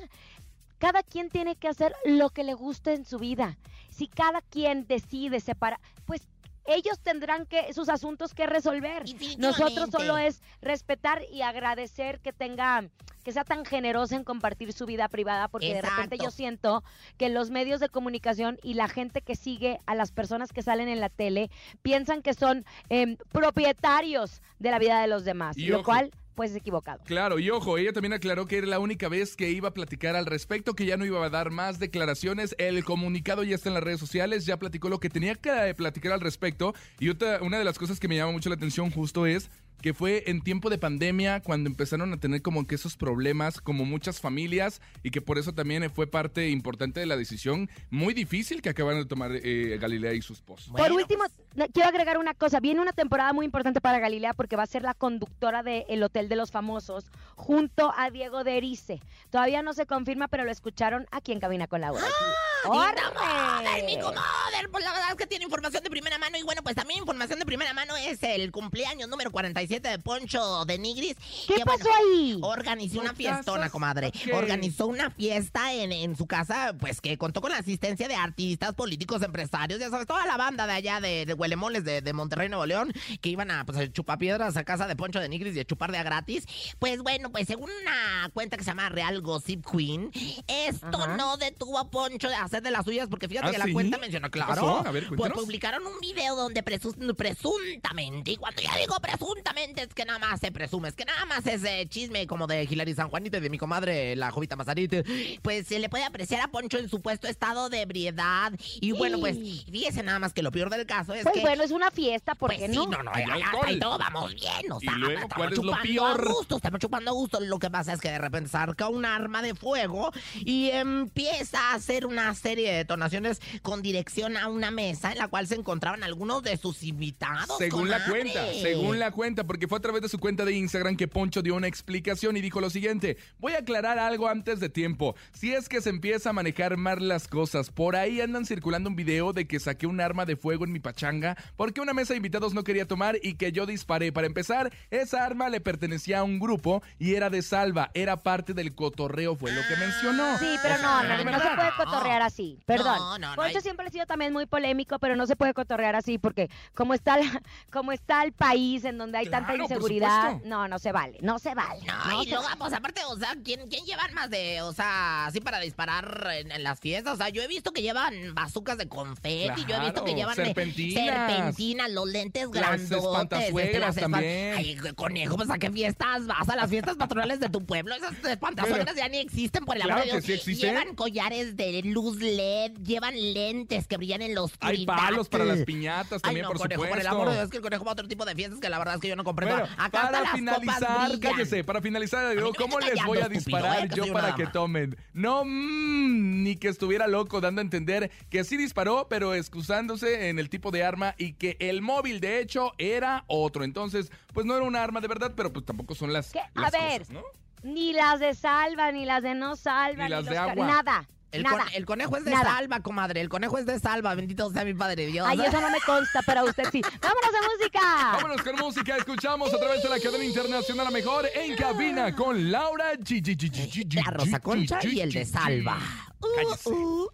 cada 0.79 1.01
quien 1.01 1.29
tiene 1.31 1.55
que 1.55 1.67
hacer 1.67 1.91
lo 2.05 2.29
que 2.29 2.43
le 2.43 2.53
guste 2.53 2.93
en 2.93 3.03
su 3.03 3.17
vida. 3.17 3.57
Si 3.89 4.05
cada 4.07 4.41
quien 4.41 4.85
decide 4.85 5.39
separar, 5.39 5.79
pues 6.05 6.27
ellos 6.67 6.99
tendrán 6.99 7.45
que 7.45 7.73
sus 7.73 7.89
asuntos 7.89 8.33
que 8.33 8.45
resolver. 8.45 9.05
Nosotros 9.37 9.89
solo 9.89 10.17
es 10.17 10.41
respetar 10.61 11.21
y 11.31 11.41
agradecer 11.41 12.19
que 12.19 12.33
tenga 12.33 12.83
que 13.23 13.33
sea 13.33 13.43
tan 13.43 13.65
generosa 13.65 14.15
en 14.15 14.23
compartir 14.23 14.71
su 14.71 14.85
vida 14.85 15.09
privada 15.09 15.49
porque 15.49 15.73
de 15.73 15.81
repente 15.81 16.17
yo 16.17 16.31
siento 16.31 16.81
que 17.17 17.27
los 17.27 17.49
medios 17.49 17.81
de 17.81 17.89
comunicación 17.89 18.57
y 18.63 18.75
la 18.75 18.87
gente 18.87 19.21
que 19.21 19.35
sigue 19.35 19.79
a 19.85 19.95
las 19.95 20.13
personas 20.13 20.53
que 20.53 20.61
salen 20.61 20.87
en 20.87 21.01
la 21.01 21.09
tele 21.09 21.51
piensan 21.81 22.21
que 22.21 22.33
son 22.33 22.63
em, 22.87 23.17
propietarios 23.33 24.41
de 24.59 24.71
la 24.71 24.79
vida 24.79 25.01
de 25.01 25.07
los 25.07 25.25
demás, 25.25 25.57
Y 25.57 25.65
lo 25.65 25.79
ojo. 25.79 25.85
cual 25.85 26.11
pues 26.37 26.51
es 26.51 26.57
equivocado. 26.57 27.01
Claro, 27.03 27.39
y 27.39 27.49
ojo, 27.49 27.79
ella 27.79 27.91
también 27.91 28.13
aclaró 28.13 28.45
que 28.45 28.59
era 28.59 28.67
la 28.67 28.77
única 28.77 29.09
vez 29.09 29.35
que 29.35 29.49
iba 29.49 29.69
a 29.69 29.73
platicar 29.73 30.15
al 30.15 30.27
respecto, 30.27 30.75
que 30.75 30.85
ya 30.85 30.95
no 30.95 31.03
iba 31.03 31.25
a 31.25 31.29
dar 31.31 31.49
más 31.49 31.79
declaraciones. 31.79 32.55
El 32.59 32.83
comunicado 32.85 33.43
ya 33.43 33.55
está 33.55 33.69
en 33.69 33.73
las 33.73 33.83
redes 33.83 33.99
sociales, 33.99 34.45
ya 34.45 34.57
platicó 34.57 34.87
lo 34.87 34.99
que 34.99 35.09
tenía 35.09 35.33
que 35.33 35.73
platicar 35.75 36.11
al 36.11 36.21
respecto. 36.21 36.75
Y 36.99 37.09
otra, 37.09 37.41
una 37.41 37.57
de 37.57 37.63
las 37.65 37.79
cosas 37.79 37.99
que 37.99 38.07
me 38.07 38.15
llama 38.15 38.33
mucho 38.33 38.49
la 38.49 38.55
atención 38.55 38.91
justo 38.91 39.25
es 39.25 39.49
que 39.81 39.93
fue 39.93 40.23
en 40.27 40.41
tiempo 40.41 40.69
de 40.69 40.77
pandemia 40.77 41.39
cuando 41.41 41.69
empezaron 41.69 42.11
a 42.13 42.17
tener 42.19 42.41
como 42.41 42.65
que 42.65 42.75
esos 42.75 42.97
problemas, 42.97 43.61
como 43.61 43.85
muchas 43.85 44.19
familias, 44.19 44.81
y 45.03 45.11
que 45.11 45.21
por 45.21 45.37
eso 45.37 45.53
también 45.53 45.89
fue 45.91 46.07
parte 46.07 46.49
importante 46.49 46.99
de 46.99 47.05
la 47.05 47.15
decisión 47.17 47.69
muy 47.89 48.13
difícil 48.13 48.61
que 48.61 48.69
acabaron 48.69 48.99
de 49.01 49.05
tomar 49.07 49.31
eh, 49.33 49.77
Galilea 49.79 50.13
y 50.13 50.21
su 50.21 50.33
esposo. 50.33 50.71
Por 50.73 50.91
último, 50.91 51.23
le- 51.55 51.69
quiero 51.69 51.89
agregar 51.89 52.17
una 52.17 52.33
cosa. 52.33 52.59
Viene 52.59 52.81
una 52.81 52.93
temporada 52.93 53.33
muy 53.33 53.45
importante 53.45 53.81
para 53.81 53.99
Galilea 53.99 54.33
porque 54.33 54.55
va 54.55 54.63
a 54.63 54.67
ser 54.67 54.81
la 54.81 54.93
conductora 54.93 55.63
de 55.63 55.85
El 55.89 56.01
Hotel 56.03 56.27
de 56.29 56.35
los 56.35 56.51
Famosos 56.51 57.05
junto 57.35 57.93
a 57.97 58.09
Diego 58.09 58.43
de 58.43 58.57
Erice. 58.57 59.01
Todavía 59.29 59.61
no 59.61 59.73
se 59.73 59.85
confirma, 59.85 60.27
pero 60.27 60.43
lo 60.43 60.51
escucharon 60.51 61.05
aquí 61.11 61.31
en 61.31 61.39
Cabina 61.39 61.67
con 61.67 61.81
Laura. 61.81 62.01
Linda 62.01 62.79
¡Órale! 62.79 63.01
Mother, 63.13 63.85
mi 63.85 63.99
comadre, 63.99 64.69
pues 64.71 64.83
la 64.83 64.91
verdad 64.91 65.09
es 65.11 65.15
que 65.15 65.27
tiene 65.27 65.45
información 65.45 65.83
de 65.83 65.89
primera 65.89 66.17
mano 66.17 66.37
y 66.37 66.43
bueno, 66.43 66.61
pues 66.63 66.75
también 66.75 66.99
información 66.99 67.39
de 67.39 67.45
primera 67.45 67.73
mano 67.73 67.95
es 67.95 68.21
el 68.23 68.51
cumpleaños 68.51 69.07
número 69.09 69.31
47 69.67 69.89
de 69.89 69.99
Poncho 69.99 70.65
de 70.65 70.77
Nigris. 70.79 71.15
¿Qué 71.47 71.55
que, 71.55 71.63
bueno, 71.63 71.79
pasó 71.83 71.89
ahí? 71.99 72.37
Organizó 72.41 72.99
una 73.01 73.09
¿No 73.09 73.15
fiestona, 73.15 73.57
casas? 73.57 73.71
comadre. 73.71 74.11
Organizó 74.33 74.87
una 74.87 75.11
fiesta 75.11 75.73
en, 75.73 75.91
en 75.91 76.15
su 76.15 76.25
casa, 76.25 76.73
pues 76.79 77.01
que 77.01 77.17
contó 77.17 77.41
con 77.41 77.51
la 77.51 77.57
asistencia 77.57 78.07
de 78.07 78.15
artistas, 78.15 78.73
políticos, 78.73 79.21
empresarios, 79.21 79.79
ya 79.79 79.89
sabes, 79.89 80.07
toda 80.07 80.25
la 80.25 80.37
banda 80.37 80.65
de 80.67 80.73
allá 80.73 81.01
de, 81.01 81.25
de 81.25 81.33
Huelemoles 81.33 81.83
de, 81.83 82.01
de 82.01 82.13
Monterrey, 82.13 82.49
Nuevo 82.49 82.65
León, 82.65 82.93
que 83.21 83.29
iban 83.29 83.51
a 83.51 83.65
pues, 83.65 83.77
a 83.77 83.91
chupar 83.91 84.17
piedras 84.17 84.55
a 84.57 84.63
casa 84.63 84.87
de 84.87 84.95
Poncho 84.95 85.19
de 85.19 85.29
Nigris 85.29 85.55
y 85.55 85.59
a 85.59 85.65
chupar 85.65 85.91
de 85.91 85.97
a 85.97 86.03
gratis. 86.03 86.45
Pues 86.79 87.01
bueno, 87.01 87.31
pues 87.31 87.47
según 87.47 87.69
una 87.81 88.29
cuenta 88.33 88.57
que 88.57 88.63
se 88.63 88.71
llama 88.71 88.89
Real 88.89 89.21
Gossip 89.21 89.65
Queen, 89.69 90.11
esto 90.47 90.97
Ajá. 90.97 91.17
no 91.17 91.37
detuvo 91.37 91.77
a 91.79 91.89
Poncho 91.89 92.29
de 92.29 92.35
hacer 92.35 92.61
de 92.63 92.71
las 92.71 92.85
suyas, 92.85 93.07
porque 93.09 93.27
fíjate 93.27 93.47
¿Ah, 93.49 93.51
que 93.51 93.57
la 93.57 93.71
cuenta 93.73 93.97
menciona, 93.97 94.29
¿Qué 94.29 94.39
claro. 94.39 94.83
A 94.85 94.91
ver, 94.91 95.07
pues 95.15 95.31
publicaron 95.33 95.85
un 95.85 95.99
video 95.99 96.35
donde 96.35 96.63
presu- 96.63 97.15
presuntamente, 97.15 98.31
y 98.31 98.37
cuando 98.37 98.61
ya 98.61 98.75
digo 98.77 98.95
presuntamente, 99.01 99.56
es 99.57 99.93
que 99.93 100.05
nada 100.05 100.19
más 100.19 100.39
se 100.39 100.51
presume, 100.51 100.89
es 100.89 100.93
que 100.95 101.05
nada 101.05 101.25
más 101.25 101.45
es 101.47 101.63
eh, 101.63 101.87
chisme 101.89 102.27
como 102.27 102.45
de 102.47 102.63
Hilary 102.69 102.93
San 102.93 103.09
Juanito 103.09 103.37
y 103.37 103.39
de 103.39 103.49
mi 103.49 103.57
comadre, 103.57 104.15
la 104.15 104.29
Jovita 104.31 104.55
Mazarite, 104.55 105.03
pues 105.41 105.67
se 105.67 105.79
le 105.79 105.89
puede 105.89 106.03
apreciar 106.03 106.41
a 106.41 106.47
Poncho 106.49 106.77
en 106.77 106.89
supuesto 106.89 107.27
estado 107.27 107.69
de 107.69 107.81
ebriedad. 107.81 108.53
Y 108.81 108.91
bueno, 108.91 109.19
pues 109.19 109.37
fíjese 109.37 110.03
nada 110.03 110.19
más 110.19 110.33
que 110.33 110.43
lo 110.43 110.51
peor 110.51 110.69
del 110.69 110.85
caso 110.85 111.13
es 111.13 111.23
Pues 111.23 111.33
que. 111.35 111.41
bueno, 111.41 111.63
es 111.63 111.71
una 111.71 111.89
fiesta, 111.91 112.35
¿por 112.35 112.49
Pues 112.49 112.59
qué 112.59 112.67
sí, 112.69 112.75
no? 112.75 112.85
no, 112.87 113.01
no, 113.03 113.11
Hay 113.13 113.23
hasta 113.41 113.67
ahí 113.67 113.79
todo 113.79 113.97
vamos 113.97 114.33
bien, 114.35 114.71
o 114.71 114.77
Y 114.81 114.85
sea, 114.85 114.93
luego, 114.97 115.13
estamos 115.21 115.33
¿cuál 115.35 115.51
es 115.53 115.57
lo 115.57 115.63
chupando 115.63 115.83
peor? 115.91 116.21
a 116.21 116.33
gusto, 116.33 116.55
estamos 116.57 116.79
chupando 116.79 117.11
a 117.11 117.13
gusto, 117.13 117.39
lo 117.39 117.59
que 117.59 117.69
pasa 117.71 117.93
es 117.93 117.99
que 117.99 118.11
de 118.11 118.19
repente 118.19 118.49
saca 118.49 118.89
un 118.89 119.05
arma 119.05 119.41
de 119.41 119.55
fuego 119.55 120.11
y 120.35 120.69
empieza 120.69 121.71
a 121.71 121.73
hacer 121.75 122.05
una 122.05 122.33
serie 122.35 122.69
de 122.71 122.77
detonaciones 122.77 123.41
con 123.63 123.81
dirección 123.81 124.37
a 124.37 124.47
una 124.49 124.69
mesa 124.71 125.11
en 125.11 125.17
la 125.17 125.27
cual 125.27 125.47
se 125.47 125.55
encontraban 125.55 126.03
algunos 126.03 126.43
de 126.43 126.57
sus 126.57 126.83
invitados. 126.83 127.57
Según 127.57 127.89
la 127.89 128.05
cuenta, 128.05 128.45
según 128.53 128.99
la 128.99 129.11
cuenta, 129.11 129.43
porque 129.47 129.67
fue 129.67 129.77
a 129.77 129.81
través 129.81 130.01
de 130.01 130.09
su 130.09 130.19
cuenta 130.19 130.45
de 130.45 130.53
Instagram 130.53 130.95
que 130.97 131.07
Poncho 131.07 131.41
dio 131.41 131.55
una 131.55 131.67
explicación 131.67 132.37
y 132.37 132.41
dijo 132.41 132.59
lo 132.61 132.69
siguiente, 132.69 133.17
voy 133.39 133.53
a 133.53 133.59
aclarar 133.59 133.97
algo 133.99 134.27
antes 134.27 134.59
de 134.59 134.69
tiempo, 134.69 135.15
si 135.31 135.53
es 135.53 135.69
que 135.69 135.81
se 135.81 135.89
empieza 135.89 136.29
a 136.29 136.33
manejar 136.33 136.77
mal 136.77 137.07
las 137.07 137.27
cosas, 137.27 137.69
por 137.71 137.95
ahí 137.95 138.21
andan 138.21 138.45
circulando 138.45 138.89
un 138.89 138.95
video 138.95 139.33
de 139.33 139.47
que 139.47 139.59
saqué 139.59 139.87
un 139.87 140.01
arma 140.01 140.25
de 140.25 140.35
fuego 140.35 140.65
en 140.65 140.71
mi 140.71 140.79
pachanga 140.79 141.35
porque 141.55 141.81
una 141.81 141.93
mesa 141.93 142.13
de 142.13 142.17
invitados 142.17 142.53
no 142.53 142.63
quería 142.63 142.87
tomar 142.87 143.17
y 143.23 143.35
que 143.35 143.51
yo 143.51 143.65
disparé. 143.65 144.11
Para 144.11 144.27
empezar, 144.27 144.71
esa 144.89 145.25
arma 145.25 145.49
le 145.49 145.61
pertenecía 145.61 146.19
a 146.19 146.23
un 146.23 146.39
grupo 146.39 146.81
y 146.99 147.15
era 147.15 147.29
de 147.29 147.41
salva, 147.41 147.91
era 147.93 148.17
parte 148.23 148.53
del 148.53 148.75
cotorreo, 148.75 149.35
fue 149.35 149.51
lo 149.51 149.61
que 149.67 149.75
mencionó. 149.75 150.37
Sí, 150.39 150.55
pero 150.61 150.75
O 150.75 150.77
no, 150.77 151.01
sea, 151.01 151.23
no, 151.23 151.39
se 151.39 151.55
puede 151.55 151.69
cotorrear 151.77 152.21
así. 152.21 152.59
Perdón. 152.65 152.97
No, 152.97 153.17
no, 153.19 153.29
no 153.29 153.35
Poncho 153.35 153.57
hay- 153.57 153.61
siempre 153.63 153.87
ha 153.87 153.89
sido 153.91 154.05
también 154.05 154.33
muy 154.33 154.45
polémico, 154.45 154.99
pero 154.99 155.15
no 155.15 155.25
se 155.27 155.35
puede 155.35 155.53
cotorrear 155.53 155.95
así 155.95 156.17
porque 156.17 156.49
como 156.73 156.93
está, 156.93 157.17
la- 157.17 157.41
como 157.71 157.91
está 157.91 158.23
el 158.23 158.33
país 158.33 158.83
en 158.85 158.97
donde 158.97 159.17
hay 159.17 159.27
tanta 159.37 159.53
Claro, 159.53 159.63
inseguridad, 159.63 160.41
no, 160.43 160.67
no 160.67 160.79
se 160.79 160.91
vale, 160.91 161.17
no 161.21 161.39
se 161.39 161.53
vale. 161.53 161.81
No, 161.85 162.05
no 162.05 162.21
y 162.21 162.25
se 162.25 162.31
luego, 162.31 162.45
vale. 162.45 162.57
pues 162.57 162.73
aparte, 162.73 163.01
o 163.07 163.17
sea, 163.17 163.35
¿quién, 163.43 163.67
quién 163.69 163.85
llevan 163.85 164.13
más 164.13 164.29
de, 164.29 164.61
o 164.61 164.73
sea, 164.73 165.25
así 165.27 165.39
para 165.41 165.59
disparar 165.59 166.27
en, 166.33 166.51
en 166.51 166.63
las 166.63 166.79
fiestas? 166.79 167.13
O 167.13 167.17
sea, 167.17 167.29
yo 167.29 167.41
he 167.41 167.47
visto 167.47 167.71
que 167.71 167.81
llevan 167.81 168.33
bazucas 168.35 168.77
de 168.77 168.87
confeti, 168.87 169.65
yo 169.67 169.75
he 169.75 169.79
visto 169.79 170.03
que 170.03 170.13
Claro, 170.13 170.17
llevan 170.17 170.35
serpentinas. 170.35 171.31
serpentinas, 171.31 171.91
los 171.91 172.07
lentes 172.07 172.47
Las 172.53 172.81
espantazuegras 172.91 173.79
las 173.79 173.97
espan- 173.97 174.11
también. 174.11 174.53
Ay, 174.57 174.77
conejo, 174.95 175.35
pues 175.35 175.49
a 175.49 175.57
qué 175.57 175.71
fiestas 175.71 176.25
vas, 176.27 176.47
a 176.49 176.55
las 176.55 176.69
fiestas 176.69 176.95
patronales 176.97 177.39
de 177.39 177.49
tu 177.49 177.65
pueblo. 177.65 177.95
Esas 177.95 178.13
espantazuegras 178.23 178.95
ya 178.95 179.07
ni 179.09 179.17
existen, 179.17 179.65
por 179.65 179.75
el 179.75 179.83
amor 179.83 179.95
Claro 179.95 180.05
de 180.05 180.11
Dios. 180.11 180.25
que 180.25 180.27
sí 180.27 180.33
existen. 180.51 180.69
Llevan 180.75 180.95
collares 180.95 181.55
de 181.57 181.81
luz 181.83 182.17
LED, 182.17 182.73
llevan 182.83 183.15
lentes 183.33 183.87
que 183.87 183.97
brillan 183.97 184.21
en 184.21 184.35
los 184.35 184.51
Hay 184.59 184.85
palos 184.85 185.29
para 185.29 185.45
las 185.45 185.59
piñatas 185.61 186.21
también, 186.21 186.45
Ay, 186.45 186.49
no, 186.49 186.49
por 186.49 186.57
conejo, 186.59 186.81
supuesto. 186.83 186.93
por 186.95 187.01
el 187.01 187.07
amor 187.07 187.27
de 187.29 187.33
Dios, 187.35 187.45
es 187.45 187.51
que 187.51 187.57
el 187.57 187.63
conejo 187.63 187.83
va 187.85 187.91
a 187.91 187.93
otro 187.93 188.07
tipo 188.07 188.25
de 188.25 188.35
fiestas 188.35 188.59
que 188.59 188.69
la 188.69 188.77
verdad 188.79 188.95
es 188.95 189.01
que 189.01 189.07
yo 189.07 189.15
no 189.15 189.23
Bueno, 189.33 189.63
Acá 189.77 189.89
para 189.89 190.21
las 190.21 190.31
finalizar, 190.31 191.19
cállese, 191.19 191.63
para 191.63 191.81
finalizar, 191.81 192.35
digo, 192.35 192.53
¿cómo 192.53 192.79
les 192.79 193.03
voy 193.05 193.17
a 193.19 193.21
estúpido, 193.21 193.39
disparar 193.39 193.85
eh, 193.85 193.89
yo 193.93 194.13
para 194.13 194.35
que 194.35 194.47
tomen? 194.47 194.97
No, 195.13 195.43
mm, 195.45 196.43
ni 196.43 196.55
que 196.55 196.67
estuviera 196.67 197.07
loco 197.07 197.41
dando 197.41 197.61
a 197.61 197.63
entender 197.63 198.11
que 198.29 198.43
sí 198.43 198.57
disparó, 198.57 199.07
pero 199.09 199.33
excusándose 199.33 200.29
en 200.29 200.39
el 200.39 200.49
tipo 200.49 200.71
de 200.71 200.83
arma 200.83 201.15
y 201.17 201.33
que 201.33 201.57
el 201.59 201.81
móvil, 201.81 202.19
de 202.19 202.39
hecho, 202.39 202.73
era 202.77 203.23
otro. 203.27 203.63
Entonces, 203.63 204.11
pues 204.33 204.45
no 204.45 204.55
era 204.55 204.65
un 204.65 204.75
arma 204.75 205.01
de 205.01 205.07
verdad, 205.07 205.33
pero 205.35 205.51
pues 205.51 205.65
tampoco 205.65 205.95
son 205.95 206.13
las, 206.13 206.31
¿Qué? 206.31 206.39
A 206.39 206.61
las 206.61 206.71
ver, 206.71 206.99
cosas, 207.01 207.09
¿no? 207.13 207.23
Ni 207.63 207.93
las 207.93 208.19
de 208.19 208.33
salva, 208.33 208.91
ni 208.91 209.05
las 209.05 209.23
de 209.23 209.35
no 209.35 209.55
salva, 209.55 210.03
Ni 210.03 210.09
las 210.09 210.25
los 210.25 210.29
de 210.29 210.37
agua. 210.37 210.67
Nada, 210.67 211.07
El, 211.31 211.43
nada. 211.43 211.65
con- 211.65 211.73
el 211.73 211.85
conejo 211.85 212.17
es 212.17 212.23
de 212.25 212.31
Nada. 212.31 212.55
salva, 212.55 212.79
comadre. 212.79 213.19
El 213.21 213.27
conejo 213.29 213.57
es 213.57 213.65
de 213.65 213.79
salva. 213.79 214.15
Bendito 214.15 214.49
sea 214.51 214.63
mi 214.63 214.73
padre 214.73 215.07
Dios. 215.07 215.27
Ay, 215.29 215.41
eso 215.41 215.59
no 215.59 215.69
me 215.69 215.79
consta, 215.81 216.21
pero 216.25 216.45
usted 216.45 216.63
sí. 216.71 216.81
¡Vámonos 217.01 217.29
a 217.29 217.57
música! 217.57 217.79
Vámonos 218.13 218.41
con 218.41 218.55
música, 218.55 218.95
escuchamos 218.97 219.53
a 219.53 219.59
través 219.59 219.83
de 219.83 219.89
la 219.89 219.99
cadena 219.99 220.23
internacional 220.23 220.85
la 220.85 220.91
mejor 220.91 221.25
en 221.35 221.55
cabina 221.55 222.15
con 222.15 222.49
Laura 222.49 222.93
G. 222.93 223.21
G- 223.21 223.37
G- 223.37 223.51
G- 223.51 223.87
G- 223.87 223.95
La 224.05 224.11
Rosa 224.11 224.39
Concha 224.39 224.79
y 224.83 225.01
el 225.01 225.11
de 225.11 225.25
Salva. 225.25 225.77
Uh, 226.21 226.69
uh. 226.71 227.09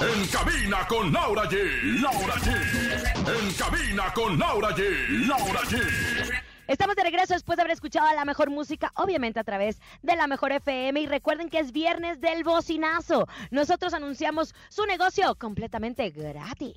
En 0.00 0.26
cabina 0.28 0.86
con 0.88 1.12
Laura 1.12 1.44
G. 1.48 2.00
Laura 2.00 2.34
G. 2.34 2.50
En 3.38 3.52
cabina 3.54 4.12
con 4.12 4.38
Laura 4.38 4.70
G. 4.74 5.26
Laura 5.26 5.60
G. 5.60 5.76
Estamos 6.68 6.96
de 6.96 7.02
regreso 7.02 7.34
después 7.34 7.56
de 7.56 7.62
haber 7.62 7.72
escuchado 7.74 8.06
la 8.14 8.24
mejor 8.24 8.48
música, 8.50 8.92
obviamente 8.96 9.40
a 9.40 9.44
través 9.44 9.78
de 10.02 10.16
la 10.16 10.26
mejor 10.26 10.52
FM. 10.52 11.00
Y 11.00 11.06
recuerden 11.06 11.48
que 11.50 11.58
es 11.58 11.72
viernes 11.72 12.20
del 12.20 12.44
bocinazo. 12.44 13.26
Nosotros 13.50 13.92
anunciamos 13.94 14.54
su 14.68 14.86
negocio 14.86 15.34
completamente 15.34 16.08
gratis. 16.10 16.74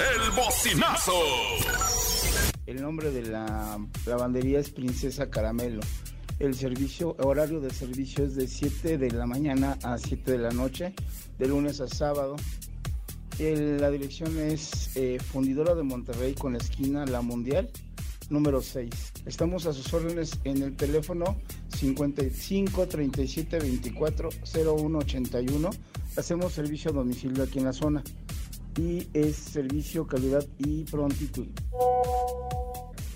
El 0.00 0.30
bocinazo. 0.32 1.12
El 2.66 2.82
nombre 2.82 3.10
de 3.10 3.22
la 3.22 3.78
lavandería 4.06 4.58
es 4.58 4.70
Princesa 4.70 5.30
Caramelo. 5.30 5.80
El 6.38 6.54
servicio, 6.54 7.14
horario 7.20 7.60
de 7.60 7.70
servicio 7.70 8.24
es 8.24 8.34
de 8.34 8.46
7 8.48 8.98
de 8.98 9.10
la 9.10 9.26
mañana 9.26 9.78
a 9.82 9.96
7 9.96 10.32
de 10.32 10.38
la 10.38 10.50
noche, 10.50 10.94
de 11.38 11.46
lunes 11.48 11.80
a 11.80 11.88
sábado. 11.88 12.36
El- 13.38 13.80
la 13.80 13.90
dirección 13.90 14.38
es 14.38 14.96
eh, 14.96 15.18
Fundidora 15.20 15.74
de 15.74 15.82
Monterrey 15.82 16.34
con 16.34 16.52
la 16.54 16.58
esquina 16.58 17.06
La 17.06 17.20
Mundial, 17.22 17.70
número 18.30 18.60
6. 18.62 18.90
Estamos 19.26 19.66
a 19.66 19.72
sus 19.72 19.92
órdenes 19.94 20.38
en 20.44 20.62
el 20.62 20.76
teléfono 20.76 21.36
55 21.76 22.86
37 22.86 23.58
24 23.58 24.28
01 24.54 24.98
81. 24.98 25.70
Hacemos 26.16 26.52
servicio 26.52 26.90
a 26.90 26.94
domicilio 26.94 27.44
aquí 27.44 27.58
en 27.58 27.64
la 27.66 27.72
zona 27.72 28.02
y 28.78 29.06
es 29.14 29.36
servicio, 29.36 30.06
calidad 30.06 30.44
y 30.58 30.84
prontitud. 30.84 31.46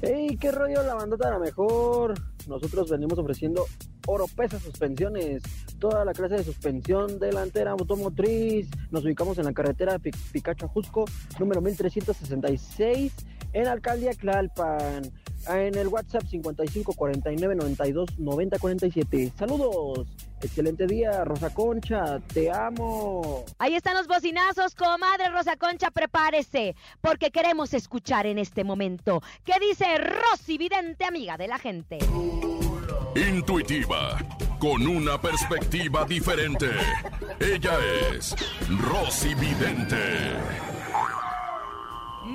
¡Ey! 0.03 0.37
¿Qué 0.39 0.51
rollo 0.51 0.83
la 0.83 0.95
bandota 0.95 1.31
la 1.31 1.39
mejor? 1.39 2.15
Nosotros 2.47 2.89
venimos 2.91 3.19
ofreciendo 3.19 3.67
Oro 4.07 4.25
Pesa 4.35 4.59
Suspensiones, 4.59 5.43
toda 5.79 6.07
la 6.07 6.13
clase 6.15 6.37
de 6.37 6.45
suspensión 6.45 7.19
delantera 7.19 7.73
automotriz. 7.73 8.69
Nos 8.91 9.05
ubicamos 9.05 9.37
en 9.39 9.45
la 9.45 9.53
carretera 9.53 9.99
Pi- 9.99 10.11
Picacho 10.33 10.65
Ajusco, 10.67 11.05
número 11.39 11.61
1366, 11.61 13.13
en 13.53 13.67
Alcaldía 13.67 14.13
Tlalpan. 14.13 15.11
En 15.49 15.75
el 15.75 15.89
WhatsApp 15.89 16.27
55 16.27 16.93
49 16.93 17.55
92 17.55 18.19
90 18.19 18.59
47. 18.59 19.33
Saludos 19.39 20.07
Excelente 20.43 20.87
día, 20.87 21.23
Rosa 21.25 21.53
Concha, 21.53 22.19
te 22.33 22.51
amo. 22.51 23.45
Ahí 23.59 23.75
están 23.75 23.95
los 23.95 24.07
bocinazos, 24.07 24.75
comadre 24.75 25.29
Rosa 25.29 25.57
Concha, 25.57 25.91
prepárese, 25.91 26.75
porque 27.03 27.31
queremos 27.31 27.75
escuchar 27.75 28.27
en 28.27 28.39
este 28.39 28.65
momento 28.65 29.23
qué 29.45 29.53
dice 29.61 29.85
Rosy 29.99 30.57
Vidente, 30.57 31.05
amiga 31.05 31.37
de 31.37 31.47
la 31.47 31.59
gente. 31.59 31.99
Intuitiva, 33.15 34.17
con 34.59 34.87
una 34.87 35.21
perspectiva 35.21 36.07
diferente. 36.07 36.71
Ella 37.39 37.77
es 38.15 38.35
Rosy 38.81 39.35
Vidente. 39.35 39.97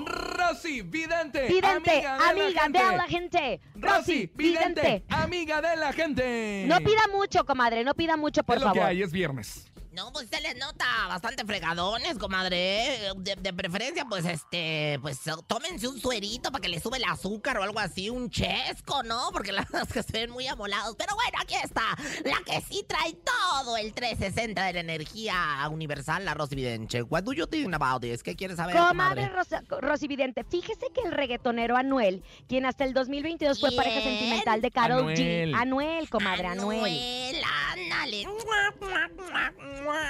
Rosy, 0.04 0.82
vidente. 0.82 1.48
Vidente, 1.48 2.06
amiga 2.06 2.68
de 2.68 2.80
la 2.80 2.82
gente. 2.84 2.84
de 2.84 2.98
la 2.98 3.08
gente. 3.08 3.60
Rosy, 3.76 4.32
vidente, 4.36 5.04
amiga 5.10 5.62
de 5.62 5.76
la 5.78 5.94
gente. 5.94 6.66
No 6.68 6.78
pida 6.80 7.02
mucho, 7.14 7.46
comadre, 7.46 7.84
no 7.84 7.94
pida 7.94 8.18
mucho, 8.18 8.44
por 8.44 8.58
es 8.58 8.62
lo 8.62 8.68
favor. 8.68 8.82
que 8.82 8.88
hay, 8.88 9.02
es 9.02 9.12
viernes. 9.12 9.72
No, 9.96 10.12
pues 10.12 10.28
se 10.30 10.42
les 10.42 10.58
nota 10.58 10.86
bastante 11.08 11.46
fregadones, 11.46 12.18
comadre. 12.18 13.14
De, 13.16 13.36
de 13.40 13.54
preferencia, 13.54 14.04
pues, 14.06 14.26
este, 14.26 15.00
pues, 15.02 15.22
tómense 15.48 15.88
un 15.88 16.00
suerito 16.02 16.52
para 16.52 16.62
que 16.62 16.68
les 16.68 16.84
sube 16.84 16.98
el 16.98 17.06
azúcar 17.06 17.58
o 17.58 17.64
algo 17.64 17.80
así, 17.80 18.10
un 18.10 18.30
chesco, 18.30 19.04
¿no? 19.04 19.30
Porque 19.32 19.54
las 19.54 19.68
que 19.94 20.04
se 20.04 20.12
ven 20.12 20.32
muy 20.32 20.48
amolados. 20.48 20.96
Pero 20.98 21.16
bueno, 21.16 21.38
aquí 21.42 21.56
está, 21.64 21.96
la 22.26 22.38
que 22.46 22.60
sí 22.62 22.84
trae 22.86 23.14
todo 23.14 23.78
el 23.78 23.94
360 23.94 24.66
de 24.66 24.74
la 24.74 24.80
energía 24.82 25.36
universal, 25.72 26.26
la 26.26 26.34
Rosy 26.34 26.56
Videnche. 26.56 27.02
What 27.02 27.24
do 27.24 27.32
you 27.32 27.48
think 27.48 27.74
about 27.74 28.02
this? 28.02 28.22
¿Qué 28.22 28.36
quieres 28.36 28.58
saber, 28.58 28.76
Comadre 28.76 29.22
comadre? 29.22 29.30
Rosa, 29.30 29.64
Rosy 29.80 30.08
Vidente, 30.08 30.44
fíjese 30.44 30.88
que 30.94 31.02
el 31.02 31.14
reggaetonero 31.14 31.78
Anuel, 31.78 32.22
quien 32.50 32.66
hasta 32.66 32.84
el 32.84 32.94
2022 32.94 33.60
fue 33.62 33.72
pareja 33.72 34.02
sentimental 34.02 34.62
de 34.62 34.72
Carol. 34.72 35.14
G. 35.14 35.54
Anuel, 35.56 36.10
comadre, 36.10 36.48
Anuel. 36.48 36.80
Anuel, 36.80 37.44
ándale. 37.72 38.28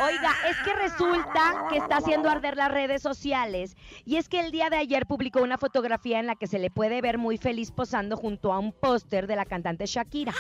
Oiga, 0.02 0.34
es 0.50 0.58
que 0.64 0.74
resulta 0.74 1.66
que 1.70 1.78
está 1.78 1.98
haciendo 1.98 2.30
arder 2.30 2.56
las 2.58 2.72
redes 2.72 3.02
sociales 3.02 3.76
y 4.06 4.18
es 4.18 4.30
que 4.30 4.40
el 4.40 4.52
día 4.52 4.70
de 4.70 4.78
ayer 4.78 5.06
publicó 5.06 5.42
una 5.42 5.58
fotografía 5.58 6.20
en 6.20 6.28
la 6.28 6.36
que 6.36 6.48
se 6.48 6.60
le 6.60 6.70
puede 6.70 7.02
ver 7.02 7.18
muy 7.18 7.38
feliz 7.38 7.72
posando 7.72 8.18
junto 8.18 8.54
a 8.54 8.60
un 8.60 8.72
póster 8.72 9.28
de 9.28 9.36
la 9.36 9.46
cantante 9.46 9.86
Shakira. 9.86 10.34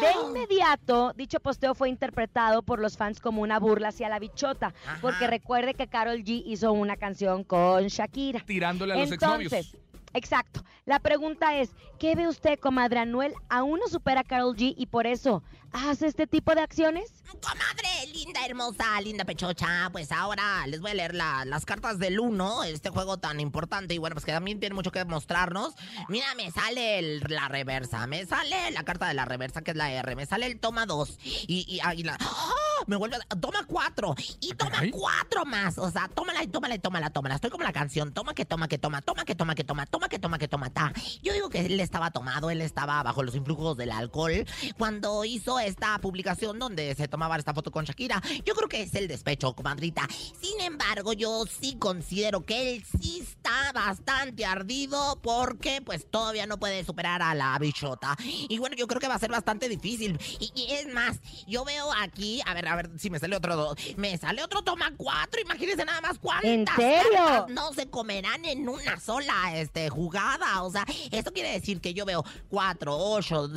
De 0.00 0.26
inmediato, 0.26 1.12
dicho 1.14 1.38
posteo 1.38 1.74
fue 1.74 1.90
interpretado 1.90 2.62
por 2.62 2.80
los 2.80 2.96
fans 2.96 3.20
como 3.20 3.42
una 3.42 3.58
burla 3.58 3.88
hacia 3.88 4.08
la 4.08 4.18
bichota, 4.18 4.72
porque 5.02 5.26
recuerde 5.26 5.74
que 5.74 5.86
Carol 5.86 6.24
G 6.24 6.42
hizo 6.46 6.72
una 6.72 6.96
canción 6.96 7.44
con 7.44 7.86
Shakira. 7.86 8.40
Tirándole 8.46 8.94
a 8.94 8.96
los 8.96 9.12
Entonces, 9.12 9.52
exnovios. 9.52 9.91
Exacto. 10.14 10.64
La 10.84 10.98
pregunta 11.00 11.56
es, 11.58 11.70
¿qué 11.98 12.14
ve 12.14 12.28
usted, 12.28 12.58
comadre 12.58 12.98
Anuel? 13.00 13.34
¿Aún 13.48 13.78
no 13.80 13.86
supera 13.88 14.20
a 14.20 14.24
Carol 14.24 14.56
G 14.56 14.74
y 14.76 14.86
por 14.86 15.06
eso 15.06 15.42
hace 15.72 16.06
este 16.06 16.26
tipo 16.26 16.54
de 16.54 16.60
acciones? 16.60 17.22
Comadre, 17.40 17.88
linda, 18.12 18.44
hermosa, 18.44 19.00
linda 19.00 19.24
pechocha. 19.24 19.88
Pues 19.92 20.12
ahora 20.12 20.66
les 20.66 20.80
voy 20.80 20.90
a 20.90 20.94
leer 20.94 21.14
la- 21.14 21.44
las 21.44 21.64
cartas 21.64 21.98
del 21.98 22.20
1, 22.20 22.64
este 22.64 22.90
juego 22.90 23.18
tan 23.18 23.40
importante 23.40 23.94
y 23.94 23.98
bueno, 23.98 24.14
pues 24.14 24.24
que 24.24 24.32
también 24.32 24.60
tiene 24.60 24.74
mucho 24.74 24.90
que 24.92 25.04
mostrarnos. 25.04 25.74
Mira, 26.08 26.26
me 26.34 26.50
sale 26.50 27.20
la 27.28 27.48
reversa, 27.48 28.06
me 28.06 28.26
sale 28.26 28.70
la 28.72 28.82
carta 28.84 29.06
de 29.08 29.14
la 29.14 29.24
reversa, 29.24 29.62
que 29.62 29.70
es 29.70 29.76
la 29.76 29.90
R, 29.92 30.14
me 30.16 30.26
sale 30.26 30.46
el 30.46 30.58
toma 30.60 30.84
2 30.86 31.18
y, 31.46 31.64
y, 31.68 31.80
y 31.98 32.02
la... 32.02 32.16
¡Ah! 32.20 32.52
Me 32.86 32.96
vuelve 32.96 33.16
a... 33.16 33.36
Toma 33.36 33.64
4 33.66 34.14
y 34.40 34.54
toma 34.54 34.70
Caray. 34.70 34.90
4 34.90 35.44
más. 35.44 35.78
O 35.78 35.90
sea, 35.90 36.08
tómala 36.08 36.42
y 36.42 36.46
tómala 36.46 36.74
y 36.74 36.78
tómala, 36.78 37.10
tómala. 37.10 37.34
Estoy 37.36 37.50
como 37.50 37.64
la 37.64 37.72
canción. 37.72 38.12
Toma 38.12 38.34
que 38.34 38.44
toma 38.44 38.68
que 38.68 38.78
toma, 38.78 39.02
toma 39.02 39.24
que 39.24 39.34
toma 39.34 39.54
que 39.54 39.64
toma, 39.64 39.86
toma 39.86 40.08
que 40.08 40.18
toma 40.18 40.38
que 40.38 40.48
toma, 40.48 40.70
ta. 40.70 40.92
Yo 41.22 41.32
digo 41.32 41.48
que 41.48 41.66
él 41.66 41.80
estaba 41.80 42.10
tomado, 42.10 42.50
él 42.50 42.60
estaba 42.60 43.02
bajo 43.02 43.22
los 43.22 43.34
influjos 43.34 43.76
del 43.76 43.90
alcohol 43.90 44.46
cuando 44.78 45.24
hizo 45.24 45.58
esta 45.58 45.98
publicación 45.98 46.58
donde 46.58 46.94
se 46.94 47.08
tomaba 47.08 47.36
esta 47.36 47.54
foto 47.54 47.70
con 47.70 47.84
Shakira. 47.84 48.22
Yo 48.44 48.54
creo 48.54 48.68
que 48.68 48.82
es 48.82 48.94
el 48.94 49.08
despecho, 49.08 49.54
comadrita. 49.54 50.06
Sin 50.40 50.60
embargo, 50.60 51.12
yo 51.12 51.44
sí 51.46 51.76
considero 51.78 52.44
que 52.44 52.74
él 52.74 52.84
sí 53.00 53.20
está 53.20 53.72
bastante 53.72 54.44
ardido 54.44 55.20
porque 55.22 55.82
pues 55.82 56.10
todavía 56.10 56.46
no 56.46 56.58
puede 56.58 56.84
superar 56.84 57.22
a 57.22 57.34
la 57.34 57.58
bichota. 57.58 58.16
Y 58.48 58.58
bueno, 58.58 58.76
yo 58.76 58.86
creo 58.86 59.00
que 59.00 59.08
va 59.08 59.14
a 59.14 59.18
ser 59.18 59.30
bastante 59.30 59.68
difícil. 59.68 60.18
Y, 60.38 60.52
y 60.54 60.72
es 60.72 60.92
más, 60.92 61.20
yo 61.46 61.64
veo 61.64 61.92
aquí, 61.92 62.40
a 62.46 62.54
ver, 62.54 62.68
a 62.72 62.76
ver 62.76 62.90
si 62.98 63.10
me 63.10 63.18
sale 63.18 63.36
otro, 63.36 63.74
me 63.96 64.16
sale 64.18 64.42
otro 64.42 64.62
toma 64.62 64.92
cuatro. 64.96 65.40
Imagínense 65.40 65.84
nada 65.84 66.00
más 66.00 66.18
cuántas 66.18 66.50
¿En 66.50 66.66
serio? 66.66 67.46
no 67.48 67.72
se 67.72 67.88
comerán 67.88 68.44
en 68.44 68.68
una 68.68 68.98
sola 68.98 69.56
este, 69.56 69.88
jugada. 69.88 70.62
O 70.62 70.70
sea, 70.70 70.84
esto 71.10 71.32
quiere 71.32 71.52
decir 71.52 71.80
que 71.80 71.94
yo 71.94 72.04
veo 72.04 72.24
4, 72.48 72.96
8, 72.96 73.50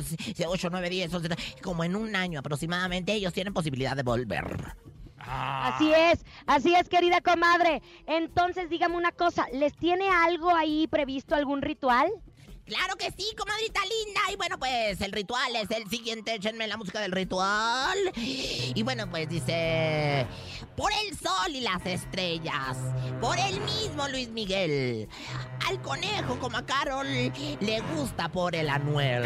8, 0.46 0.68
9, 0.70 0.90
10, 0.90 1.14
11, 1.14 1.28
como 1.62 1.84
en 1.84 1.96
un 1.96 2.14
año 2.14 2.40
aproximadamente 2.40 3.12
ellos 3.12 3.32
tienen 3.32 3.52
posibilidad 3.52 3.96
de 3.96 4.02
volver. 4.02 4.74
Ah. 5.18 5.74
Así 5.74 5.92
es, 5.92 6.24
así 6.46 6.74
es, 6.74 6.88
querida 6.88 7.20
comadre. 7.20 7.82
Entonces, 8.06 8.70
dígame 8.70 8.96
una 8.96 9.12
cosa, 9.12 9.46
¿les 9.52 9.74
tiene 9.74 10.08
algo 10.08 10.54
ahí 10.54 10.86
previsto, 10.86 11.34
algún 11.34 11.62
ritual? 11.62 12.10
Claro 12.66 12.96
que 12.96 13.12
sí, 13.16 13.26
comadrita 13.38 13.80
linda. 13.82 14.20
Y 14.32 14.36
bueno, 14.36 14.58
pues 14.58 15.00
el 15.00 15.12
ritual 15.12 15.54
es 15.54 15.70
el 15.70 15.88
siguiente. 15.88 16.34
Échenme 16.34 16.66
la 16.66 16.76
música 16.76 17.00
del 17.00 17.12
ritual. 17.12 17.96
Y 18.16 18.82
bueno, 18.82 19.08
pues 19.08 19.28
dice... 19.28 20.26
Por 20.76 20.92
el 20.92 21.16
sol 21.16 21.54
y 21.54 21.60
las 21.60 21.86
estrellas. 21.86 22.76
Por 23.20 23.38
el 23.38 23.60
mismo 23.60 24.08
Luis 24.08 24.28
Miguel. 24.28 25.08
Al 25.66 25.80
conejo 25.80 26.38
como 26.38 26.58
a 26.58 26.66
Carol 26.66 27.06
le 27.06 27.80
gusta 27.94 28.28
por 28.28 28.54
el 28.54 28.68
Anuel. 28.68 29.24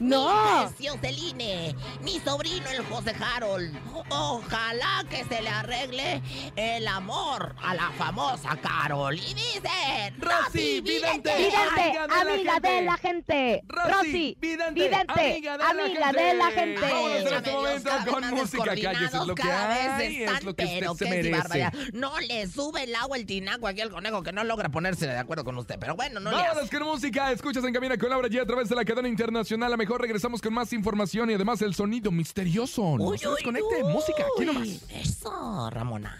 No. 0.00 0.70
Mi 0.78 0.88
Celine, 1.00 1.74
mi 2.02 2.18
sobrino 2.20 2.68
el 2.70 2.84
José 2.86 3.14
Harold. 3.20 3.76
Ojalá 4.08 5.04
que 5.08 5.24
se 5.24 5.42
le 5.42 5.48
arregle 5.48 6.22
el 6.56 6.86
amor 6.88 7.54
a 7.62 7.74
la 7.74 7.90
famosa 7.92 8.56
Carol. 8.60 9.14
Y 9.14 9.34
dice... 9.34 10.14
Rosy 10.18 10.80
Vidente. 10.80 11.34
Vidente, 11.36 11.98
Amiga 11.98 12.06
de 12.06 12.08
la 12.08 12.20
amiga 12.20 12.52
gente. 12.54 12.70
de 12.70 12.82
la 12.82 12.96
gente. 12.96 13.62
Rosy, 13.68 14.36
vidente, 14.40 14.96
amiga 15.08 15.58
de 15.58 15.64
la 15.64 15.70
amiga 15.70 16.34
la 16.34 16.50
gente. 16.50 16.80
Vámonos 16.80 17.20
en 17.20 17.34
este 17.34 17.52
momento 17.52 17.90
con 18.10 18.30
música. 18.30 18.64
Cállese, 18.64 19.16
es 19.16 19.26
lo 19.26 19.34
que 19.34 19.52
hay, 19.52 20.22
es 20.22 20.44
lo 20.44 20.54
que 20.54 20.64
usted 20.64 20.86
se 20.96 21.10
merece. 21.10 21.70
No 21.92 22.18
le 22.20 22.46
sube 22.48 22.84
el 22.84 22.94
agua 22.94 23.16
el 23.16 23.26
tinaco 23.26 23.66
aquí 23.66 23.80
al 23.80 23.90
conejo 23.90 24.22
que 24.22 24.32
no 24.32 24.44
logra 24.44 24.68
ponerse 24.68 25.06
de 25.06 25.18
acuerdo 25.18 25.44
con 25.44 25.56
usted. 25.58 25.76
Pero 25.78 25.94
bueno, 25.96 26.20
no 26.20 26.30
le 26.30 26.36
Vámonos 26.36 26.70
con 26.70 26.82
música. 26.84 27.32
Escuchas 27.32 27.64
en 27.64 27.72
Camina 27.72 27.96
con 27.98 28.10
Laura 28.10 28.28
G 28.28 28.40
a 28.40 28.46
través 28.46 28.68
de 28.68 28.76
la 28.76 28.84
cadena 28.84 29.08
internacional. 29.20 29.72
A 29.72 29.76
mejor 29.76 30.00
regresamos 30.00 30.40
con 30.40 30.54
más 30.54 30.72
información 30.72 31.30
y 31.30 31.34
además 31.34 31.60
el 31.62 31.74
sonido 31.74 32.10
misterioso. 32.10 32.96
No 32.96 33.04
Uy, 33.04 33.18
se 33.18 33.28
uy, 33.28 33.34
desconecte. 33.34 33.84
uy. 33.84 33.92
Música, 33.92 34.24
aquí 34.36 34.46
nomás. 34.46 34.68
Eso, 34.90 35.68
Ramona. 35.70 36.16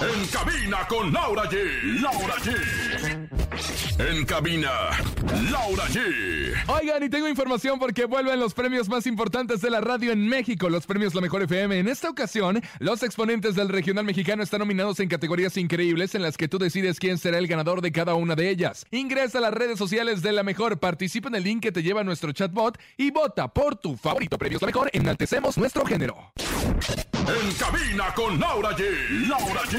En 0.00 0.26
cabina 0.28 0.86
con 0.88 1.12
Laura 1.12 1.44
G. 1.44 2.00
Laura 2.00 2.34
G. 2.36 3.40
En 3.98 4.24
cabina, 4.24 4.70
Laura 5.50 5.84
G. 5.88 6.54
Oigan, 6.68 7.02
y 7.02 7.10
tengo 7.10 7.28
información 7.28 7.78
porque 7.78 8.06
vuelven 8.06 8.40
los 8.40 8.54
premios 8.54 8.88
más 8.88 9.06
importantes 9.06 9.60
de 9.60 9.68
la 9.68 9.82
radio 9.82 10.12
en 10.12 10.26
México, 10.26 10.70
los 10.70 10.86
premios 10.86 11.14
La 11.14 11.20
Mejor 11.20 11.42
FM. 11.42 11.78
En 11.78 11.88
esta 11.88 12.08
ocasión, 12.08 12.62
los 12.78 13.02
exponentes 13.02 13.54
del 13.56 13.68
regional 13.68 14.06
mexicano 14.06 14.42
están 14.42 14.60
nominados 14.60 15.00
en 15.00 15.08
categorías 15.08 15.58
increíbles 15.58 16.14
en 16.14 16.22
las 16.22 16.38
que 16.38 16.48
tú 16.48 16.58
decides 16.58 16.98
quién 16.98 17.18
será 17.18 17.36
el 17.36 17.46
ganador 17.46 17.82
de 17.82 17.92
cada 17.92 18.14
una 18.14 18.34
de 18.34 18.48
ellas. 18.48 18.86
Ingresa 18.90 19.36
a 19.36 19.42
las 19.42 19.52
redes 19.52 19.78
sociales 19.78 20.22
de 20.22 20.32
La 20.32 20.44
Mejor, 20.44 20.78
participa 20.78 21.28
en 21.28 21.34
el 21.34 21.44
link 21.44 21.62
que 21.62 21.72
te 21.72 21.82
lleva 21.82 22.00
a 22.00 22.04
nuestro 22.04 22.32
chatbot 22.32 22.78
y 22.96 23.10
vota 23.10 23.48
por 23.48 23.76
tu 23.76 23.98
favorito. 23.98 24.38
Premios 24.38 24.62
La 24.62 24.66
Mejor, 24.66 24.88
enaltecemos 24.94 25.58
nuestro 25.58 25.84
género. 25.84 26.32
En 27.30 27.52
cabina 27.54 28.14
con 28.14 28.40
Laura 28.40 28.70
G. 28.70 28.82
Laura 29.08 29.62
G. 29.62 29.78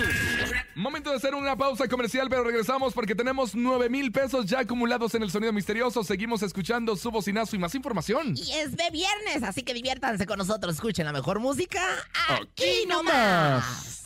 Momento 0.75 1.11
de 1.11 1.17
hacer 1.17 1.35
una 1.35 1.55
pausa 1.55 1.87
comercial, 1.87 2.27
pero 2.29 2.43
regresamos 2.43 2.93
porque 2.93 3.15
tenemos 3.15 3.55
9 3.55 3.89
mil 3.89 4.11
pesos 4.11 4.45
ya 4.45 4.59
acumulados 4.59 5.13
en 5.15 5.23
el 5.23 5.31
sonido 5.31 5.53
misterioso. 5.53 6.03
Seguimos 6.03 6.41
escuchando 6.43 6.95
su 6.95 7.11
bocinazo 7.11 7.55
y 7.55 7.59
más 7.59 7.75
información. 7.75 8.33
Y 8.35 8.51
es 8.53 8.75
de 8.75 8.89
viernes, 8.91 9.43
así 9.43 9.63
que 9.63 9.73
diviértanse 9.73 10.25
con 10.25 10.37
nosotros. 10.37 10.75
Escuchen 10.75 11.05
la 11.05 11.13
mejor 11.13 11.39
música 11.39 11.81
aquí 12.29 12.41
Aquí 12.61 12.85
nomás 12.87 14.05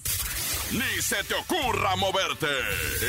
ni 0.76 1.02
se 1.02 1.24
te 1.24 1.34
ocurra 1.34 1.96
moverte. 1.96 2.48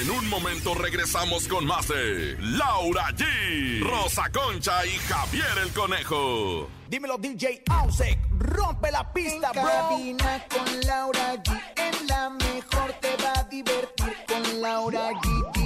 En 0.00 0.10
un 0.10 0.28
momento 0.28 0.74
regresamos 0.74 1.48
con 1.48 1.66
más 1.66 1.88
de 1.88 2.36
Laura 2.40 3.08
G, 3.10 3.80
Rosa 3.82 4.30
Concha 4.30 4.86
y 4.86 4.96
Javier 5.08 5.58
el 5.62 5.72
Conejo. 5.72 6.68
Dímelo 6.88 7.18
DJ 7.18 7.62
Ausek, 7.68 8.18
rompe 8.38 8.90
la 8.90 9.12
pista, 9.12 9.50
en 9.54 9.62
bro. 9.62 9.72
Cabina 9.72 10.44
con 10.48 10.80
Laura 10.82 11.34
G, 11.42 11.60
en 11.76 12.06
la 12.06 12.30
mejor 12.30 12.92
te 13.00 13.16
va 13.22 13.32
a 13.40 13.44
divertir 13.44 14.16
con 14.28 14.62
Laura 14.62 15.10
G. 15.10 15.56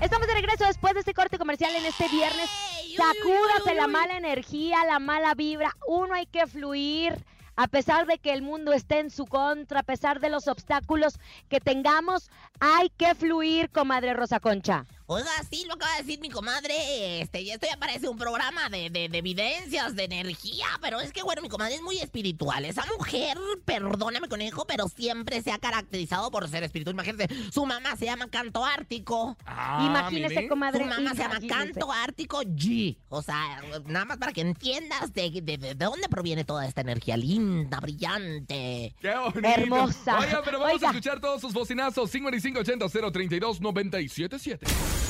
Estamos 0.00 0.26
de 0.26 0.34
regreso 0.34 0.64
después 0.64 0.94
de 0.94 1.00
este 1.00 1.14
corte 1.14 1.38
comercial 1.38 1.74
en 1.76 1.86
este 1.86 2.08
viernes 2.08 2.50
Sacúdase 2.96 3.74
la 3.74 3.86
mala 3.86 4.16
energía, 4.16 4.84
la 4.84 4.98
mala 4.98 5.34
vibra. 5.34 5.76
Uno 5.86 6.14
hay 6.14 6.26
que 6.26 6.46
fluir. 6.46 7.24
A 7.54 7.66
pesar 7.66 8.06
de 8.06 8.16
que 8.18 8.32
el 8.32 8.40
mundo 8.40 8.72
esté 8.72 8.98
en 8.98 9.10
su 9.10 9.26
contra, 9.26 9.80
a 9.80 9.82
pesar 9.82 10.20
de 10.20 10.30
los 10.30 10.48
obstáculos 10.48 11.18
que 11.50 11.60
tengamos, 11.60 12.30
Hay 12.60 12.90
que 12.96 13.14
fluir, 13.14 13.70
comadre 13.70 14.14
Rosa 14.14 14.38
Concha. 14.38 14.86
Oiga, 15.06 15.28
sí, 15.50 15.64
lo 15.66 15.74
acaba 15.74 15.92
de 15.96 16.02
decir 16.04 16.20
mi 16.20 16.30
comadre. 16.30 17.20
Este, 17.20 17.42
y 17.42 17.50
esto 17.50 17.66
ya 17.70 17.76
parece 17.76 18.08
un 18.08 18.16
programa 18.16 18.70
de, 18.70 18.88
de, 18.88 19.08
de 19.10 19.18
evidencias, 19.18 19.94
de 19.94 20.04
energía. 20.04 20.64
Pero 20.80 21.00
es 21.00 21.12
que, 21.12 21.22
bueno, 21.22 21.42
mi 21.42 21.48
comadre 21.50 21.74
es 21.74 21.82
muy 21.82 21.98
espiritual. 21.98 22.64
Esa 22.64 22.84
mujer, 22.96 23.36
perdóname, 23.66 24.28
conejo, 24.28 24.64
pero 24.64 24.88
siempre 24.88 25.42
se 25.42 25.50
ha 25.52 25.58
caracterizado 25.58 26.30
por 26.30 26.48
ser 26.48 26.62
espiritual. 26.62 26.94
Imagínate, 26.94 27.28
su 27.52 27.66
mamá 27.66 27.94
se 27.96 28.06
llama 28.06 28.28
Canto 28.30 28.64
Ártico. 28.64 29.36
Ah, 29.44 29.84
Imagínese, 29.84 30.36
mire. 30.36 30.48
comadre. 30.48 30.84
Su 30.84 30.88
mamá 30.88 31.10
se 31.10 31.16
llama 31.22 31.34
imagínese. 31.42 31.58
Canto 31.72 31.92
Ártico 31.92 32.40
G. 32.42 32.96
O 33.10 33.20
sea, 33.22 33.60
nada 33.86 34.04
más 34.06 34.16
para 34.16 34.32
que 34.32 34.40
entiendas 34.40 35.12
de, 35.12 35.30
de, 35.30 35.42
de- 35.58 35.58
de 35.58 35.74
dónde 35.74 36.08
proviene 36.08 36.44
toda 36.44 36.64
esta 36.66 36.80
energía 36.80 37.18
linda, 37.18 37.80
brillante. 37.80 38.94
¡Qué 39.00 39.14
bonito! 39.14 39.40
Hermosa. 39.46 40.18
Oiga, 40.20 40.40
pero 40.44 40.60
vamos 40.60 40.74
Oiga. 40.76 40.88
a 40.88 40.90
escuchar 40.92 41.20
todos 41.20 41.40
sus 41.40 41.52
bocinazos. 41.52 42.10
5580-032-977. 42.42 44.58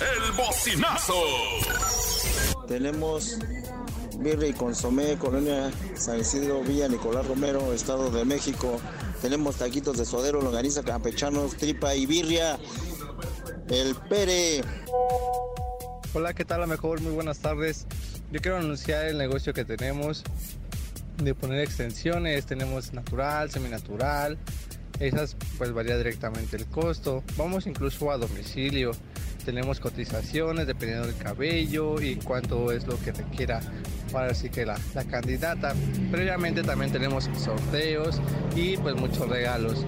El 0.01 0.33
bocinazo. 0.33 1.15
Tenemos 2.69 3.39
birria 4.19 4.49
y 4.49 4.53
consomé, 4.53 5.17
colonia 5.17 5.71
San 5.95 6.21
Isidro, 6.21 6.63
Villa 6.63 6.89
Nicolás 6.89 7.27
Romero, 7.27 7.73
Estado 7.73 8.11
de 8.11 8.25
México. 8.25 8.81
Tenemos 9.21 9.57
taquitos 9.57 9.99
de 9.99 10.05
suadero, 10.05 10.43
longaniza, 10.43 10.83
campechanos, 10.83 11.57
tripa 11.57 11.95
y 11.95 12.07
birria. 12.07 12.59
El 13.69 13.95
Pere. 14.09 14.63
Hola, 16.15 16.35
¿qué 16.35 16.45
tal? 16.45 16.59
A 16.59 16.63
lo 16.63 16.67
mejor, 16.67 17.01
muy 17.01 17.13
buenas 17.13 17.39
tardes. 17.39 17.87
Yo 18.31 18.41
quiero 18.41 18.59
anunciar 18.59 19.07
el 19.07 19.19
negocio 19.19 19.55
que 19.55 19.65
tenemos 19.65 20.25
de 21.23 21.35
poner 21.35 21.61
extensiones. 21.61 22.47
Tenemos 22.47 22.93
natural, 22.93 23.51
seminatural. 23.51 24.39
Esas 25.03 25.37
pues 25.59 25.73
varía 25.73 25.99
directamente 25.99 26.57
el 26.57 26.67
costo. 26.67 27.25
Vamos 27.37 27.67
incluso 27.67 28.13
a 28.13 28.19
domicilio. 28.19 28.93
Tenemos 29.45 29.81
cotizaciones 29.81 30.69
dependiendo 30.69 31.09
del 31.09 31.17
cabello 31.17 32.01
y 32.01 32.15
cuánto 32.15 32.71
es 32.71 32.87
lo 32.87 32.97
que 33.01 33.11
requiera 33.11 33.61
para 34.13 34.31
así 34.31 34.49
que 34.49 34.65
la, 34.65 34.79
la 34.95 35.05
candidata. 35.05 35.75
Previamente 36.13 36.63
también 36.63 36.93
tenemos 36.93 37.29
sorteos 37.37 38.21
y 38.55 38.77
pues 38.77 38.95
muchos 38.95 39.29
regalos. 39.29 39.85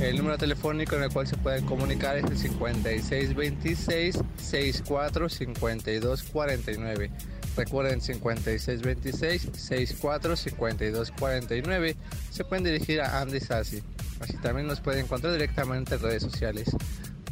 El 0.00 0.16
número 0.16 0.38
telefónico 0.38 0.96
en 0.96 1.02
el 1.02 1.10
cual 1.10 1.26
se 1.26 1.36
pueden 1.36 1.66
comunicar 1.66 2.16
es 2.16 2.24
el 2.24 2.38
5626 2.38 4.18
64 4.36 5.28
52 5.28 6.22
49. 6.22 7.10
Recuerden 7.58 8.00
5626 8.00 9.50
64 9.52 10.36
52 10.36 11.10
49. 11.10 11.96
Se 12.30 12.44
pueden 12.44 12.64
dirigir 12.64 13.02
a 13.02 13.20
Andy 13.20 13.40
Sassi. 13.40 13.82
Así 14.20 14.36
también 14.38 14.66
nos 14.66 14.80
pueden 14.80 15.04
encontrar 15.04 15.32
directamente 15.32 15.94
en 15.94 16.00
redes 16.02 16.22
sociales. 16.22 16.68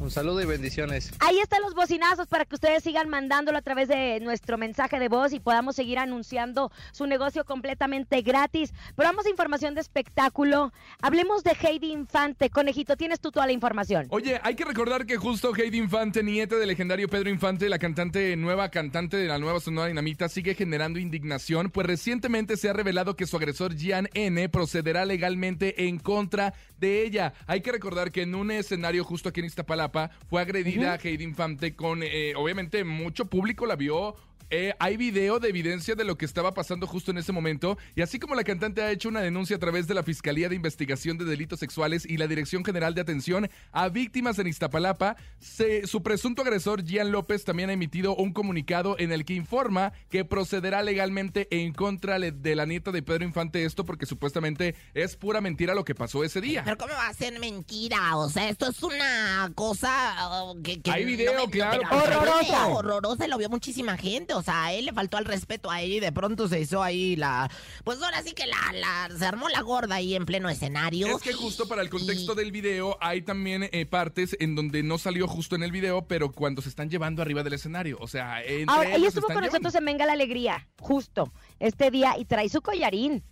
Un 0.00 0.10
saludo 0.10 0.42
y 0.42 0.46
bendiciones. 0.46 1.12
Ahí 1.20 1.38
están 1.38 1.62
los 1.62 1.74
bocinazos 1.74 2.26
para 2.26 2.44
que 2.44 2.56
ustedes 2.56 2.82
sigan 2.82 3.08
mandándolo 3.08 3.56
a 3.56 3.62
través 3.62 3.88
de 3.88 4.18
nuestro 4.20 4.58
mensaje 4.58 4.98
de 4.98 5.08
voz 5.08 5.32
y 5.32 5.40
podamos 5.40 5.76
seguir 5.76 5.98
anunciando 5.98 6.72
su 6.92 7.06
negocio 7.06 7.44
completamente 7.44 8.20
gratis. 8.22 8.74
Pero 8.96 9.08
vamos 9.08 9.24
a 9.24 9.30
información 9.30 9.74
de 9.74 9.80
espectáculo. 9.80 10.72
Hablemos 11.00 11.44
de 11.44 11.52
Heidi 11.52 11.92
Infante. 11.92 12.50
Conejito, 12.50 12.96
tienes 12.96 13.20
tú 13.20 13.30
toda 13.30 13.46
la 13.46 13.52
información. 13.52 14.06
Oye, 14.10 14.40
hay 14.42 14.56
que 14.56 14.64
recordar 14.64 15.06
que 15.06 15.16
justo 15.16 15.54
Heidi 15.54 15.78
Infante, 15.78 16.22
nieta 16.22 16.56
del 16.56 16.68
legendario 16.68 17.08
Pedro 17.08 17.30
Infante, 17.30 17.68
la 17.68 17.78
cantante 17.78 18.36
nueva 18.36 18.70
cantante 18.70 19.16
de 19.16 19.28
la 19.28 19.38
nueva 19.38 19.60
Sonora 19.60 19.86
Dinamita, 19.86 20.28
sigue 20.28 20.54
generando 20.54 20.98
indignación, 20.98 21.70
pues 21.70 21.86
recientemente 21.86 22.56
se 22.56 22.68
ha 22.68 22.72
revelado 22.72 23.16
que 23.16 23.26
su 23.26 23.36
agresor 23.36 23.76
Gian 23.76 24.08
N 24.14 24.48
procederá 24.48 25.04
legalmente 25.04 25.86
en 25.86 25.98
contra 25.98 26.52
de 26.78 27.04
ella. 27.04 27.32
Hay 27.46 27.60
que 27.60 27.72
recordar 27.72 28.10
que 28.10 28.22
en 28.22 28.34
un 28.34 28.50
escenario 28.50 29.04
justo 29.04 29.28
aquí 29.28 29.40
en 29.40 29.46
Iztapalapa 29.46 29.93
fue 30.28 30.40
agredida 30.40 30.98
Heidi 31.02 31.24
Infante 31.24 31.74
con, 31.74 32.02
eh, 32.02 32.34
obviamente, 32.36 32.84
mucho 32.84 33.26
público 33.26 33.66
la 33.66 33.76
vio. 33.76 34.16
Eh, 34.50 34.74
hay 34.78 34.96
video 34.96 35.40
de 35.40 35.48
evidencia 35.48 35.94
de 35.94 36.04
lo 36.04 36.16
que 36.16 36.24
estaba 36.24 36.54
pasando 36.54 36.86
justo 36.86 37.10
en 37.10 37.18
ese 37.18 37.32
momento 37.32 37.78
y 37.96 38.02
así 38.02 38.18
como 38.18 38.34
la 38.34 38.44
cantante 38.44 38.82
ha 38.82 38.90
hecho 38.90 39.08
una 39.08 39.20
denuncia 39.20 39.56
a 39.56 39.58
través 39.58 39.86
de 39.88 39.94
la 39.94 40.02
Fiscalía 40.02 40.48
de 40.48 40.54
Investigación 40.54 41.18
de 41.18 41.24
Delitos 41.24 41.60
Sexuales 41.60 42.04
y 42.06 42.18
la 42.18 42.26
Dirección 42.26 42.64
General 42.64 42.94
de 42.94 43.00
Atención 43.00 43.48
a 43.72 43.88
Víctimas 43.88 44.38
en 44.38 44.46
Iztapalapa, 44.46 45.16
se- 45.38 45.86
su 45.86 46.02
presunto 46.02 46.42
agresor 46.42 46.84
Gian 46.84 47.10
López 47.10 47.44
también 47.44 47.70
ha 47.70 47.72
emitido 47.72 48.14
un 48.16 48.32
comunicado 48.32 48.96
en 48.98 49.12
el 49.12 49.24
que 49.24 49.34
informa 49.34 49.92
que 50.10 50.24
procederá 50.24 50.82
legalmente 50.82 51.48
en 51.50 51.72
contra 51.72 52.18
de 52.18 52.54
la 52.54 52.66
nieta 52.66 52.92
de 52.92 53.02
Pedro 53.02 53.24
Infante 53.24 53.64
esto 53.64 53.84
porque 53.84 54.06
supuestamente 54.06 54.74
es 54.92 55.16
pura 55.16 55.40
mentira 55.40 55.74
lo 55.74 55.84
que 55.84 55.94
pasó 55.94 56.22
ese 56.22 56.40
día. 56.40 56.62
Pero 56.64 56.76
¿cómo 56.76 56.92
va 56.92 57.08
a 57.08 57.14
ser 57.14 57.38
mentira? 57.40 58.16
O 58.16 58.28
sea, 58.28 58.48
esto 58.48 58.68
es 58.68 58.82
una 58.82 59.50
cosa 59.54 60.44
uh, 60.44 60.62
que... 60.62 60.80
que 60.82 60.90
Hay 60.90 61.04
video, 61.04 61.48
claro, 61.50 61.80
horrorosa. 61.90 62.66
Horrorosa, 62.68 63.26
lo 63.26 63.38
vio 63.38 63.48
muchísima 63.48 63.96
gente. 63.96 64.33
O 64.36 64.42
sea, 64.42 64.66
a 64.66 64.72
él 64.72 64.86
le 64.86 64.92
faltó 64.92 65.16
al 65.16 65.24
respeto 65.24 65.70
a 65.70 65.80
ella 65.80 65.96
y 65.96 66.00
de 66.00 66.12
pronto 66.12 66.48
se 66.48 66.60
hizo 66.60 66.82
ahí 66.82 67.16
la... 67.16 67.50
Pues 67.84 68.02
ahora 68.02 68.22
sí 68.22 68.32
que 68.32 68.46
la, 68.46 68.56
la 68.72 69.16
se 69.16 69.24
armó 69.24 69.48
la 69.48 69.60
gorda 69.62 69.96
ahí 69.96 70.14
en 70.14 70.26
pleno 70.26 70.48
escenario. 70.48 71.06
Es 71.06 71.22
que 71.22 71.32
justo 71.32 71.68
para 71.68 71.82
el 71.82 71.90
contexto 71.90 72.34
del 72.34 72.52
video 72.52 72.98
hay 73.00 73.22
también 73.22 73.68
eh, 73.72 73.86
partes 73.86 74.36
en 74.40 74.54
donde 74.54 74.82
no 74.82 74.98
salió 74.98 75.28
justo 75.28 75.56
en 75.56 75.62
el 75.62 75.72
video, 75.72 76.06
pero 76.06 76.32
cuando 76.32 76.62
se 76.62 76.68
están 76.68 76.90
llevando 76.90 77.22
arriba 77.22 77.42
del 77.42 77.54
escenario. 77.54 77.98
O 78.00 78.08
sea, 78.08 78.36
Ahora, 78.66 78.88
ella 78.88 78.96
ellos 78.96 79.08
estuvo 79.08 79.28
están 79.28 79.36
con 79.36 79.44
nosotros 79.46 79.74
en 79.74 79.84
Venga 79.84 80.06
la 80.06 80.12
Alegría, 80.12 80.68
justo 80.78 81.32
este 81.58 81.90
día, 81.90 82.16
y 82.18 82.24
trae 82.24 82.48
su 82.48 82.60
collarín. 82.60 83.22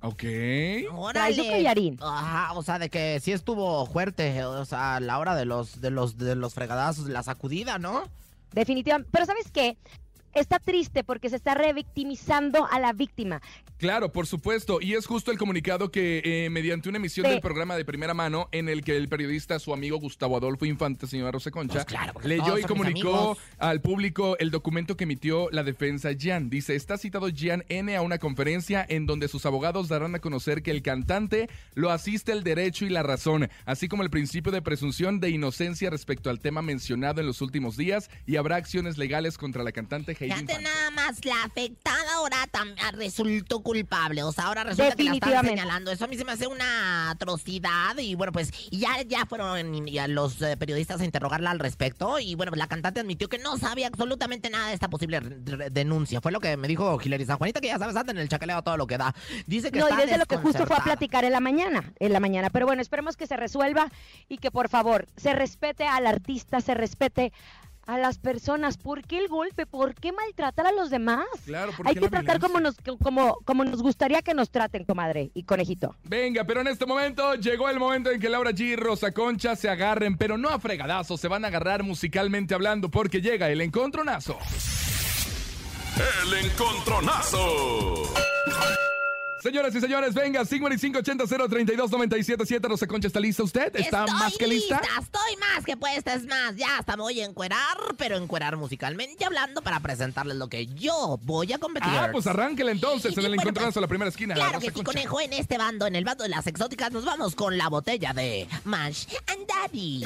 Ok. 0.00 0.22
Trae 1.12 1.34
su 1.34 1.44
collarín. 1.44 1.98
Ajá, 2.00 2.52
o 2.52 2.62
sea, 2.62 2.78
de 2.78 2.88
que 2.88 3.18
sí 3.20 3.32
estuvo 3.32 3.84
fuerte, 3.86 4.44
o 4.44 4.64
sea, 4.64 4.96
a 4.96 5.00
la 5.00 5.18
hora 5.18 5.34
de 5.34 5.44
los, 5.44 5.80
de 5.80 5.90
los, 5.90 6.16
de 6.16 6.36
los 6.36 6.54
fregadazos, 6.54 7.06
de 7.06 7.12
la 7.12 7.22
sacudida, 7.22 7.78
¿no? 7.78 8.04
Definitivamente. 8.52 9.10
Pero 9.12 9.26
¿sabes 9.26 9.50
qué? 9.52 9.76
Está 10.38 10.58
triste 10.58 11.04
porque 11.04 11.28
se 11.28 11.36
está 11.36 11.54
revictimizando 11.54 12.66
a 12.70 12.78
la 12.78 12.92
víctima. 12.92 13.40
Claro, 13.78 14.10
por 14.10 14.26
supuesto. 14.26 14.80
Y 14.80 14.94
es 14.94 15.06
justo 15.06 15.30
el 15.30 15.38
comunicado 15.38 15.90
que 15.92 16.20
eh, 16.24 16.50
mediante 16.50 16.88
una 16.88 16.98
emisión 16.98 17.26
Sí. 17.26 17.30
del 17.32 17.40
programa 17.40 17.76
de 17.76 17.84
primera 17.84 18.12
mano 18.14 18.48
en 18.52 18.68
el 18.68 18.82
que 18.82 18.96
el 18.96 19.08
periodista, 19.08 19.58
su 19.58 19.72
amigo 19.72 19.98
Gustavo 19.98 20.36
Adolfo 20.36 20.64
Infante, 20.66 21.06
señora 21.06 21.30
Rosa 21.30 21.50
Concha, 21.50 21.74
Pues 21.74 21.84
claro, 21.84 22.12
leyó 22.24 22.58
y 22.58 22.62
comunicó 22.62 23.36
al 23.58 23.80
público 23.80 24.36
el 24.38 24.50
documento 24.50 24.96
que 24.96 25.04
emitió 25.04 25.48
la 25.52 25.62
defensa 25.62 26.10
Gian. 26.12 26.50
Dice, 26.50 26.74
está 26.74 26.98
citado 26.98 27.28
Gian 27.28 27.64
N 27.68 27.94
a 27.96 28.02
una 28.02 28.18
conferencia 28.18 28.84
en 28.88 29.06
donde 29.06 29.28
sus 29.28 29.46
abogados 29.46 29.88
darán 29.88 30.14
a 30.14 30.18
conocer 30.20 30.62
que 30.62 30.70
el 30.72 30.82
cantante 30.82 31.48
lo 31.74 31.90
asiste 31.90 32.32
el 32.32 32.42
derecho 32.42 32.84
y 32.84 32.88
la 32.88 33.02
razón, 33.04 33.48
así 33.64 33.86
como 33.88 34.02
el 34.02 34.10
principio 34.10 34.50
de 34.52 34.62
presunción 34.62 35.20
de 35.20 35.30
inocencia 35.30 35.90
respecto 35.90 36.30
al 36.30 36.40
tema 36.40 36.62
mencionado 36.62 37.20
en 37.20 37.26
los 37.26 37.40
últimos 37.42 37.76
días 37.76 38.10
y 38.26 38.36
habrá 38.36 38.56
acciones 38.56 38.98
legales 38.98 39.38
contra 39.38 39.62
la 39.62 39.72
cantante 39.72 40.16
Heidi 40.18 40.27
Fíjate 40.34 40.62
nada 40.62 40.90
más, 40.90 41.24
la 41.24 41.44
afectada 41.44 42.14
ahora 42.14 42.36
ah, 42.52 42.90
resultó 42.92 43.62
culpable. 43.62 44.22
O 44.22 44.32
sea, 44.32 44.44
ahora 44.44 44.64
resulta 44.64 44.96
que 44.96 45.04
la 45.04 45.12
están 45.14 45.44
señalando. 45.44 45.90
Eso 45.90 46.04
a 46.04 46.08
mí 46.08 46.16
se 46.16 46.24
me 46.24 46.32
hace 46.32 46.46
una 46.46 47.10
atrocidad. 47.10 47.96
Y 47.98 48.14
bueno, 48.14 48.32
pues 48.32 48.52
ya, 48.70 49.02
ya 49.02 49.26
fueron 49.26 49.86
ya 49.86 50.08
los 50.08 50.40
eh, 50.42 50.56
periodistas 50.56 51.00
a 51.00 51.04
interrogarla 51.04 51.50
al 51.50 51.58
respecto. 51.58 52.18
Y 52.18 52.34
bueno, 52.34 52.50
pues 52.50 52.58
la 52.58 52.68
cantante 52.68 53.00
admitió 53.00 53.28
que 53.28 53.38
no 53.38 53.56
sabía 53.56 53.86
absolutamente 53.86 54.50
nada 54.50 54.68
de 54.68 54.74
esta 54.74 54.88
posible 54.88 55.20
denuncia. 55.70 56.20
Fue 56.20 56.32
lo 56.32 56.40
que 56.40 56.56
me 56.56 56.68
dijo 56.68 56.98
Hilary 57.02 57.24
San 57.24 57.38
Juanita, 57.38 57.60
que 57.60 57.68
ya 57.68 57.78
sabes, 57.78 57.96
anda 57.96 58.12
en 58.12 58.18
el 58.18 58.28
chacaleo 58.28 58.62
todo 58.62 58.76
lo 58.76 58.86
que 58.86 58.98
da. 58.98 59.14
Dice 59.46 59.70
que 59.70 59.78
No, 59.78 59.88
y 59.88 59.90
está 59.90 60.02
desde 60.02 60.18
lo 60.18 60.26
que 60.26 60.36
justo 60.36 60.66
fue 60.66 60.76
a 60.76 60.84
platicar 60.84 61.24
en 61.24 61.32
la 61.32 61.40
mañana, 61.40 61.92
en 61.98 62.12
la 62.12 62.20
mañana. 62.20 62.50
Pero 62.50 62.66
bueno, 62.66 62.82
esperemos 62.82 63.16
que 63.16 63.26
se 63.26 63.36
resuelva 63.36 63.90
y 64.28 64.38
que 64.38 64.50
por 64.50 64.68
favor 64.68 65.06
se 65.16 65.32
respete 65.32 65.86
al 65.86 66.06
artista, 66.06 66.60
se 66.60 66.74
respete 66.74 67.32
a 67.88 67.96
las 67.96 68.18
personas. 68.18 68.76
¿Por 68.76 69.02
qué 69.02 69.18
el 69.18 69.28
golpe? 69.28 69.66
¿Por 69.66 69.94
qué 69.94 70.12
maltratar 70.12 70.66
a 70.66 70.72
los 70.72 70.90
demás? 70.90 71.24
Claro, 71.46 71.72
¿por 71.72 71.88
Hay 71.88 71.94
que 71.94 72.02
la 72.02 72.10
tratar 72.10 72.38
como 72.38 72.60
nos, 72.60 72.76
como, 73.02 73.38
como 73.44 73.64
nos 73.64 73.82
gustaría 73.82 74.20
que 74.20 74.34
nos 74.34 74.50
traten, 74.50 74.84
comadre 74.84 75.30
y 75.34 75.44
conejito. 75.44 75.96
Venga, 76.04 76.44
pero 76.44 76.60
en 76.60 76.68
este 76.68 76.84
momento 76.84 77.34
llegó 77.34 77.68
el 77.70 77.78
momento 77.78 78.10
en 78.10 78.20
que 78.20 78.28
Laura 78.28 78.50
G 78.50 78.60
y 78.60 78.76
Rosa 78.76 79.12
Concha 79.12 79.56
se 79.56 79.70
agarren, 79.70 80.18
pero 80.18 80.36
no 80.36 80.50
a 80.50 80.60
fregadazos, 80.60 81.18
se 81.18 81.28
van 81.28 81.46
a 81.46 81.48
agarrar 81.48 81.82
musicalmente 81.82 82.54
hablando 82.54 82.90
porque 82.90 83.22
llega 83.22 83.48
el 83.48 83.62
encontronazo. 83.62 84.38
El 86.24 86.44
encontronazo. 86.44 88.04
Señoras 89.42 89.74
y 89.74 89.80
señores, 89.80 90.14
venga, 90.14 90.42
5580-032-977. 90.44 92.68
Rosa 92.68 92.86
Concha, 92.86 93.06
¿está 93.06 93.20
lista 93.20 93.42
usted? 93.44 93.74
¿Está 93.76 94.04
Estoy 94.04 94.18
más 94.18 94.36
que 94.36 94.46
lista? 94.48 94.80
Estoy 95.00 95.36
más 95.36 95.64
que 95.64 95.76
puesta, 95.76 96.14
es 96.14 96.26
más, 96.26 96.56
ya 96.56 96.78
hasta 96.78 96.96
me 96.96 97.02
voy 97.04 97.20
a 97.20 97.24
encuerar, 97.24 97.76
pero 97.96 98.16
encuerar 98.16 98.56
musicalmente 98.56 99.24
hablando 99.24 99.62
para 99.62 99.78
presentarles 99.80 100.36
lo 100.36 100.48
que 100.48 100.66
yo 100.66 101.18
voy 101.22 101.52
a 101.52 101.58
competir. 101.58 101.88
Ah, 101.92 102.08
pues 102.10 102.26
arránquele 102.26 102.72
entonces 102.72 103.12
en 103.12 103.18
el 103.20 103.26
Bueno, 103.26 103.42
encontronazo, 103.42 103.74
pues, 103.74 103.82
la 103.82 103.88
primera 103.88 104.08
esquina. 104.08 104.34
Claro 104.34 104.54
Rosa 104.54 104.60
que 104.60 104.66
sí, 104.66 104.72
Concha. 104.72 104.92
conejo, 104.92 105.20
en 105.20 105.32
este 105.32 105.56
bando, 105.56 105.86
en 105.86 105.94
el 105.96 106.04
bando 106.04 106.24
de 106.24 106.30
las 106.30 106.46
exóticas, 106.46 106.90
nos 106.90 107.04
vamos 107.04 107.34
con 107.34 107.56
la 107.56 107.68
botella 107.68 108.12
de 108.12 108.48
Mash 108.64 109.06
and 109.28 109.46
Daddy. 109.46 110.04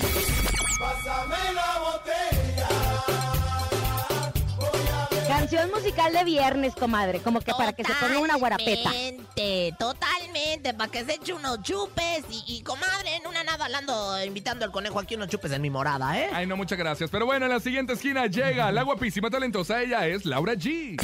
Canción 5.33 5.71
musical 5.71 6.13
de 6.13 6.25
viernes, 6.25 6.75
comadre, 6.75 7.21
como 7.21 7.41
que 7.41 7.53
para 7.57 7.73
que 7.73 7.85
se 7.85 7.93
ponga 7.95 8.19
una 8.19 8.37
guarapeta. 8.37 8.91
Totalmente. 8.91 9.75
Totalmente, 9.79 9.79
totalmente, 9.79 10.75
para 10.75 10.91
que 10.91 11.05
se 11.07 11.15
eche 11.15 11.33
unos 11.33 11.63
chupes 11.63 12.25
y, 12.31 12.57
y, 12.59 12.63
comadre, 12.63 13.17
en 13.17 13.27
una 13.27 13.43
nada 13.43 13.65
hablando, 13.65 14.23
invitando 14.25 14.67
al 14.67 14.71
conejo 14.71 14.99
aquí 14.99 15.15
unos 15.15 15.29
chupes 15.29 15.51
en 15.53 15.63
mi 15.63 15.71
morada, 15.71 16.19
¿eh? 16.19 16.29
Ay, 16.35 16.47
no, 16.47 16.57
muchas 16.59 16.79
gracias. 16.79 17.09
Pero 17.11 17.25
bueno, 17.25 17.47
en 17.47 17.53
la 17.53 17.61
siguiente 17.61 17.95
esquina 17.95 18.27
llega 18.27 18.71
la 18.73 18.83
guapísima 18.83 19.31
talentosa, 19.31 19.81
ella 19.81 20.07
es 20.07 20.27
Laura 20.27 20.53
G. 20.53 20.99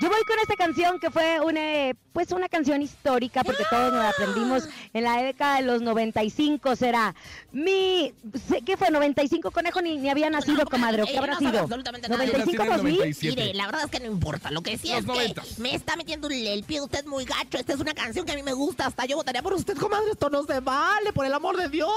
Yo 0.00 0.08
voy 0.08 0.22
con 0.28 0.38
esta 0.38 0.54
canción 0.54 1.00
que 1.00 1.10
fue 1.10 1.40
una, 1.40 1.90
pues 2.12 2.30
una 2.30 2.48
canción 2.48 2.80
histórica 2.82 3.42
porque 3.42 3.64
todos 3.68 3.92
nos 3.92 4.00
la 4.00 4.10
aprendimos 4.10 4.68
en 4.94 5.02
la 5.02 5.20
década 5.20 5.56
de 5.56 5.62
los 5.62 5.82
95. 5.82 6.76
Será 6.76 7.16
mi, 7.50 8.12
sé- 8.48 8.62
¿qué 8.64 8.76
fue? 8.76 8.92
95 8.92 9.50
conejo 9.50 9.82
ni, 9.82 9.96
ni 9.98 10.08
había 10.08 10.30
nacido, 10.30 10.64
comadre. 10.66 11.02
¿o 11.02 11.06
¿Qué 11.06 11.14
Eh, 11.14 11.18
habrá 11.18 11.32
no 11.32 11.38
sido? 11.40 11.58
absolutamente 11.60 12.08
nada. 12.08 12.24
95 12.26 12.64
Nací 12.64 12.66
en 12.68 12.72
el 12.72 12.76
2000. 12.78 12.94
97. 12.98 13.42
Mire, 13.42 13.54
la 13.54 13.66
verdad 13.66 13.82
es 13.86 13.90
que 13.90 13.98
no 13.98 14.06
importa. 14.06 14.50
Lo 14.52 14.62
que 14.62 14.78
sí 14.78 14.88
Los 14.88 14.98
es 14.98 15.04
que 15.04 15.34
90s. 15.34 15.58
me 15.58 15.74
está 15.74 15.96
metiendo 15.96 16.28
el, 16.28 16.46
el 16.46 16.62
pie 16.62 16.80
usted 16.80 17.04
muy 17.06 17.24
gacho. 17.24 17.58
Esta 17.58 17.72
es 17.72 17.80
una 17.80 17.92
canción 17.92 18.24
que 18.24 18.30
a 18.32 18.36
mí 18.36 18.44
me 18.44 18.52
gusta. 18.52 18.86
Hasta 18.86 19.04
yo 19.04 19.16
votaría 19.16 19.42
por 19.42 19.54
usted, 19.54 19.76
comadre. 19.76 20.12
Esto 20.12 20.30
no 20.30 20.44
se 20.44 20.60
vale, 20.60 21.12
por 21.12 21.26
el 21.26 21.34
amor 21.34 21.56
de 21.56 21.68
Dios. 21.68 21.90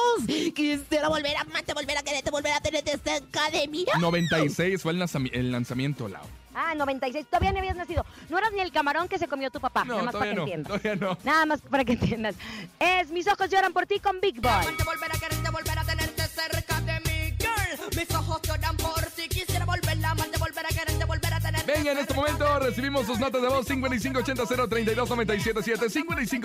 Quisiera 0.55 1.07
volver 1.07 1.37
a 1.37 1.41
amarte, 1.41 1.75
volver 1.75 1.99
a 1.99 2.01
quererte, 2.01 2.31
volver 2.31 2.53
a 2.53 2.61
tenerte 2.61 2.97
cerca 2.97 3.51
de 3.51 3.67
mí. 3.67 3.85
96 3.99 4.81
fue 4.81 4.93
el, 4.93 4.97
lanzami- 4.99 5.29
el 5.33 5.51
lanzamiento, 5.51 6.07
Lau. 6.07 6.23
Ah, 6.53 6.73
96. 6.75 7.25
Todavía 7.27 7.51
no 7.51 7.59
habías 7.59 7.75
nacido. 7.75 8.05
No 8.29 8.37
eras 8.37 8.51
ni 8.51 8.59
el 8.61 8.71
camarón 8.71 9.07
que 9.07 9.17
se 9.17 9.27
comió 9.27 9.49
tu 9.51 9.59
papá. 9.59 9.83
No, 9.85 9.93
nada 9.93 10.03
más 10.03 10.15
para 10.15 10.29
que 10.31 10.35
no, 10.35 10.41
entiendas. 10.43 10.67
todavía 10.81 10.95
no. 10.95 11.17
Nada 11.23 11.45
más 11.45 11.61
para 11.61 11.85
que 11.85 11.93
entiendas. 11.93 12.35
Es 12.79 13.09
Mis 13.11 13.27
ojos 13.27 13.49
lloran 13.49 13.73
por 13.73 13.85
ti 13.85 13.99
con 13.99 14.19
Big 14.21 14.39
Boy. 14.41 14.51
Venga, 21.75 21.91
en 21.93 21.97
este 21.99 22.13
momento 22.13 22.60
recibimos 22.60 23.05
sus 23.05 23.17
notas 23.19 23.41
de 23.41 23.47
voz 23.47 23.65
5580-032-977, 23.69 25.89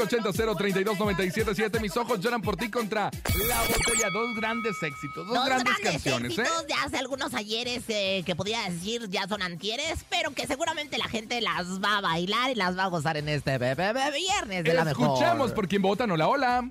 5580-032-977. 0.05 1.81
Mis 1.81 1.97
ojos 1.97 2.21
lloran 2.21 2.43
por 2.43 2.57
ti 2.57 2.71
contra 2.71 3.11
La 3.49 3.61
Botella. 3.63 4.11
Dos 4.13 4.37
grandes 4.37 4.77
éxitos, 4.83 5.27
dos, 5.27 5.35
Dos 5.37 5.47
grandes, 5.47 5.75
grandes 5.79 5.93
canciones, 6.03 6.39
¿eh? 6.39 6.43
éxitos 6.43 6.67
de 6.67 6.75
hace 6.75 6.97
algunos 6.99 7.35
ayeres 7.35 7.83
eh, 7.89 8.23
que 8.25 8.37
podía 8.37 8.63
decir 8.69 9.09
ya 9.09 9.27
son 9.27 9.43
antieres, 9.43 10.05
pero 10.09 10.31
que 10.33 10.47
seguramente 10.47 10.99
la 10.99 11.09
gente 11.09 11.41
las 11.41 11.83
va 11.83 11.99
a 11.99 12.01
bailar 12.01 12.51
y 12.51 12.55
las 12.55 12.77
va 12.79 12.85
a 12.85 12.89
gozar 12.89 13.17
en 13.17 13.29
este 13.29 13.59
be- 13.59 13.75
be- 13.75 13.93
be- 13.93 14.11
viernes 14.13 14.65
de 14.65 14.75
la 14.75 14.85
mejor. 14.85 15.07
Escuchamos 15.09 15.53
por 15.53 15.67
quién 15.69 15.83
votan. 15.83 16.11
Hola, 16.11 16.29
hola. 16.29 16.71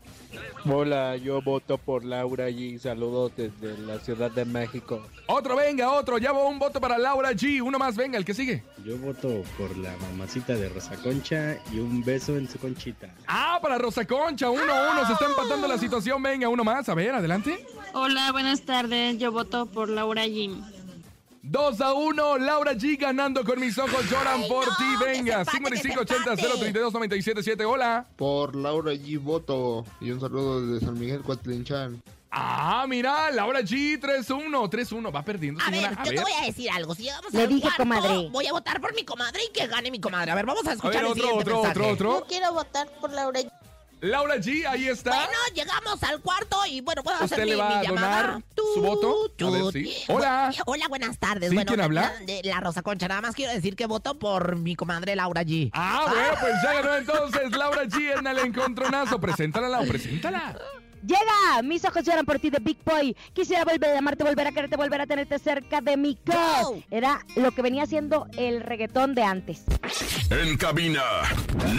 Hola, 0.65 1.15
yo 1.17 1.41
voto 1.41 1.77
por 1.77 2.03
Laura 2.03 2.49
G. 2.49 2.79
Saludos 2.79 3.31
desde 3.37 3.77
la 3.79 3.99
Ciudad 3.99 4.31
de 4.31 4.43
México. 4.45 5.05
Otro, 5.27 5.55
venga, 5.55 5.91
otro. 5.91 6.17
Ya 6.17 6.31
va 6.33 6.43
un 6.45 6.59
voto 6.59 6.81
para 6.81 6.97
Laura 6.97 7.31
G. 7.31 7.61
Uno 7.61 7.79
más, 7.79 7.95
venga, 7.95 8.17
el 8.17 8.25
que 8.25 8.33
sigue. 8.33 8.44
Yo 8.83 8.97
voto 8.97 9.43
por 9.57 9.75
la 9.77 9.95
mamacita 9.97 10.53
de 10.53 10.69
Rosa 10.69 10.95
Concha 10.97 11.57
y 11.71 11.79
un 11.79 12.03
beso 12.03 12.37
en 12.37 12.47
su 12.47 12.59
conchita. 12.59 13.09
Ah, 13.27 13.59
para 13.61 13.77
Rosa 13.77 14.05
Concha. 14.05 14.49
Uno 14.49 14.73
a 14.73 14.91
uno. 14.91 15.07
Se 15.07 15.13
está 15.13 15.25
empatando 15.25 15.67
la 15.67 15.77
situación. 15.77 16.21
Venga, 16.21 16.49
uno 16.49 16.63
más. 16.63 16.87
A 16.89 16.93
ver, 16.93 17.13
adelante. 17.13 17.65
Hola, 17.93 18.31
buenas 18.31 18.61
tardes. 18.61 19.17
Yo 19.17 19.31
voto 19.31 19.65
por 19.65 19.89
Laura 19.89 20.23
Jim. 20.23 20.61
Dos 21.47 21.79
a 21.79 21.93
uno, 21.93 22.39
Laura 22.39 22.73
G 22.73 22.99
ganando 22.99 23.43
con 23.43 23.59
mis 23.59 23.77
ojos 23.77 24.09
lloran 24.09 24.41
por 24.47 24.65
ti. 24.77 24.95
Venga, 24.99 25.45
5580-032-977. 25.45 27.63
Hola. 27.65 28.07
Por 28.15 28.55
Laura 28.55 28.93
G. 28.93 29.19
Voto 29.19 29.85
y 30.01 30.09
un 30.09 30.19
saludo 30.19 30.65
desde 30.65 30.87
San 30.87 30.99
Miguel 30.99 31.21
Cuatlinchan. 31.21 32.01
Ah, 32.37 32.85
mira, 32.87 33.31
Laura 33.31 33.61
G, 33.61 33.97
3-1. 33.99 34.69
3-1, 34.69 35.15
va 35.15 35.23
perdiendo, 35.23 35.61
A 35.63 35.69
señora. 35.69 35.89
ver, 35.89 35.97
yo 36.05 36.15
te 36.15 36.21
voy 36.21 36.33
a 36.33 36.45
decir 36.45 36.69
algo. 36.69 36.93
Si 36.93 37.03
llegamos 37.03 37.33
Le 37.33 37.43
al 37.43 37.47
dije, 37.49 37.61
cuarto, 37.61 37.77
comadre. 37.77 38.29
voy 38.29 38.45
a 38.47 38.51
votar 38.51 38.81
por 38.81 38.93
mi 38.93 39.03
comadre 39.05 39.41
y 39.49 39.53
que 39.53 39.65
gane 39.67 39.89
mi 39.89 39.99
comadre. 40.01 40.31
A 40.31 40.35
ver, 40.35 40.45
vamos 40.45 40.65
a 40.67 40.71
A 40.71 40.73
escuchar 40.73 40.93
ver, 40.95 41.01
el 41.05 41.07
otro, 41.11 41.23
siguiente 41.23 41.41
otro, 41.51 41.63
mensaje. 41.63 41.91
otro, 41.91 42.09
otro. 42.17 42.27
quiero 42.27 42.53
votar 42.53 42.87
por 42.99 43.11
Laura 43.13 43.39
Jim. 43.39 43.49
Laura 44.01 44.35
G, 44.35 44.65
ahí 44.67 44.87
está. 44.89 45.11
Bueno, 45.11 45.31
llegamos 45.55 46.03
al 46.03 46.19
cuarto 46.21 46.57
y 46.69 46.81
bueno, 46.81 47.01
puedo 47.01 47.15
hacer 47.15 47.39
¿Usted 47.39 47.43
mi, 47.45 47.49
le 47.51 47.55
va 47.55 47.69
mi 47.69 47.73
a 47.75 47.81
llamada. 47.83 48.21
donar 48.27 48.43
su 48.75 48.81
voto? 48.81 49.15
A 49.39 49.49
ver, 49.49 49.71
sí. 49.71 49.95
Hola. 50.09 50.51
Bu- 50.53 50.63
Hola, 50.65 50.87
buenas 50.89 51.17
tardes. 51.17 51.49
¿Sí? 51.49 51.55
Bueno, 51.55 51.69
¿Quién 51.69 51.81
habla? 51.81 52.13
La, 52.19 52.25
de 52.25 52.41
la 52.43 52.59
Rosa 52.59 52.81
Concha, 52.81 53.07
nada 53.07 53.21
más 53.21 53.33
quiero 53.33 53.53
decir 53.53 53.75
que 53.77 53.85
voto 53.87 54.19
por 54.19 54.57
mi 54.57 54.75
comadre 54.75 55.15
Laura 55.15 55.43
G. 55.43 55.71
Ah, 55.73 56.05
bueno, 56.09 56.33
pues 56.41 56.53
ya 56.61 56.73
ganó 56.73 56.95
entonces 56.97 57.51
Laura 57.57 57.85
G 57.85 58.19
en 58.19 58.27
el 58.27 58.39
encontronazo. 58.39 59.19
Preséntala, 59.21 59.69
Lau, 59.69 59.87
preséntala. 59.87 60.55
Llega, 61.05 61.61
mis 61.63 61.85
ojos 61.85 62.03
lloran 62.03 62.25
por 62.25 62.39
ti 62.39 62.49
de 62.49 62.59
Big 62.59 62.77
Boy. 62.83 63.15
Quisiera 63.33 63.63
volver 63.63 63.95
a 63.95 63.99
amarte, 63.99 64.23
volver 64.23 64.47
a 64.47 64.51
quererte, 64.51 64.75
volver 64.75 65.01
a 65.01 65.05
tenerte 65.05 65.37
cerca 65.37 65.81
de 65.81 65.97
mi 65.97 66.17
Go. 66.25 66.81
Era 66.89 67.23
lo 67.35 67.51
que 67.51 67.61
venía 67.61 67.85
siendo 67.85 68.27
el 68.37 68.61
reggaetón 68.61 69.13
de 69.13 69.23
antes. 69.23 69.63
En 70.31 70.57
cabina, 70.57 71.03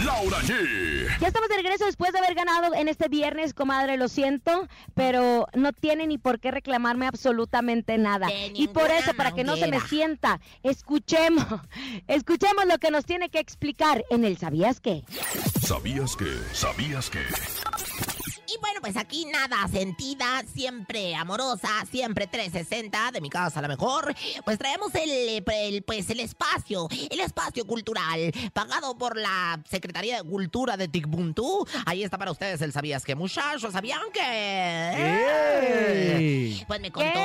Laura 0.05 0.37
G. 0.39 1.19
Ya 1.19 1.27
estamos 1.27 1.49
de 1.49 1.55
regreso 1.57 1.85
después 1.85 2.13
de 2.13 2.19
haber 2.19 2.35
ganado 2.35 2.73
en 2.73 2.87
este 2.87 3.09
viernes, 3.09 3.53
comadre, 3.53 3.97
lo 3.97 4.07
siento, 4.07 4.67
pero 4.93 5.47
no 5.53 5.73
tiene 5.73 6.07
ni 6.07 6.17
por 6.17 6.39
qué 6.39 6.51
reclamarme 6.51 7.07
absolutamente 7.07 7.97
nada. 7.97 8.27
De 8.27 8.51
Y 8.55 8.69
por 8.69 8.89
eso, 8.91 9.13
para 9.13 9.33
que 9.33 9.43
no 9.43 9.57
se 9.57 9.67
me 9.67 9.81
sienta, 9.81 10.39
escuchemos, 10.63 11.45
escuchemos 12.07 12.65
lo 12.65 12.77
que 12.77 12.91
nos 12.91 13.05
tiene 13.05 13.29
que 13.29 13.39
explicar 13.39 14.05
en 14.09 14.23
el 14.23 14.37
¿Sabías 14.37 14.79
qué? 14.79 15.03
¿Sabías 15.61 16.15
que? 16.15 16.31
¿Sabías 16.53 17.09
que? 17.09 17.19
Y 18.47 18.57
bueno, 18.61 18.79
pues 18.79 18.95
aquí 18.95 19.25
nada 19.25 19.67
sentida, 19.67 20.41
siempre 20.53 21.15
amorosa, 21.15 21.67
siempre 21.91 22.27
360, 22.27 23.11
de 23.11 23.19
mi 23.19 23.29
casa 23.29 23.59
a 23.59 23.61
la 23.61 23.67
mejor. 23.67 24.15
Pues 24.45 24.57
traemos 24.57 24.95
el, 24.95 25.43
el, 25.45 25.83
pues 25.83 26.09
el 26.09 26.21
espacio, 26.21 26.87
el 27.09 27.19
espacio 27.19 27.67
cultural, 27.67 28.31
pagado 28.53 28.97
por 28.97 29.17
la 29.17 29.61
Secretaría 29.69 30.23
de 30.23 30.29
Cultura 30.29 30.77
de 30.77 30.87
Ticbuntú. 30.87 31.67
Ahí 31.85 32.03
está 32.03 32.17
para 32.17 32.31
ustedes 32.31 32.61
el 32.61 32.71
¿Sabías 32.71 33.03
qué, 33.03 33.15
muchachos? 33.15 33.73
¿Sabían 33.73 33.99
que? 34.13 34.21
¡Ey! 36.15 36.63
Pues 36.67 36.79
me 36.79 36.91
contó 36.91 37.19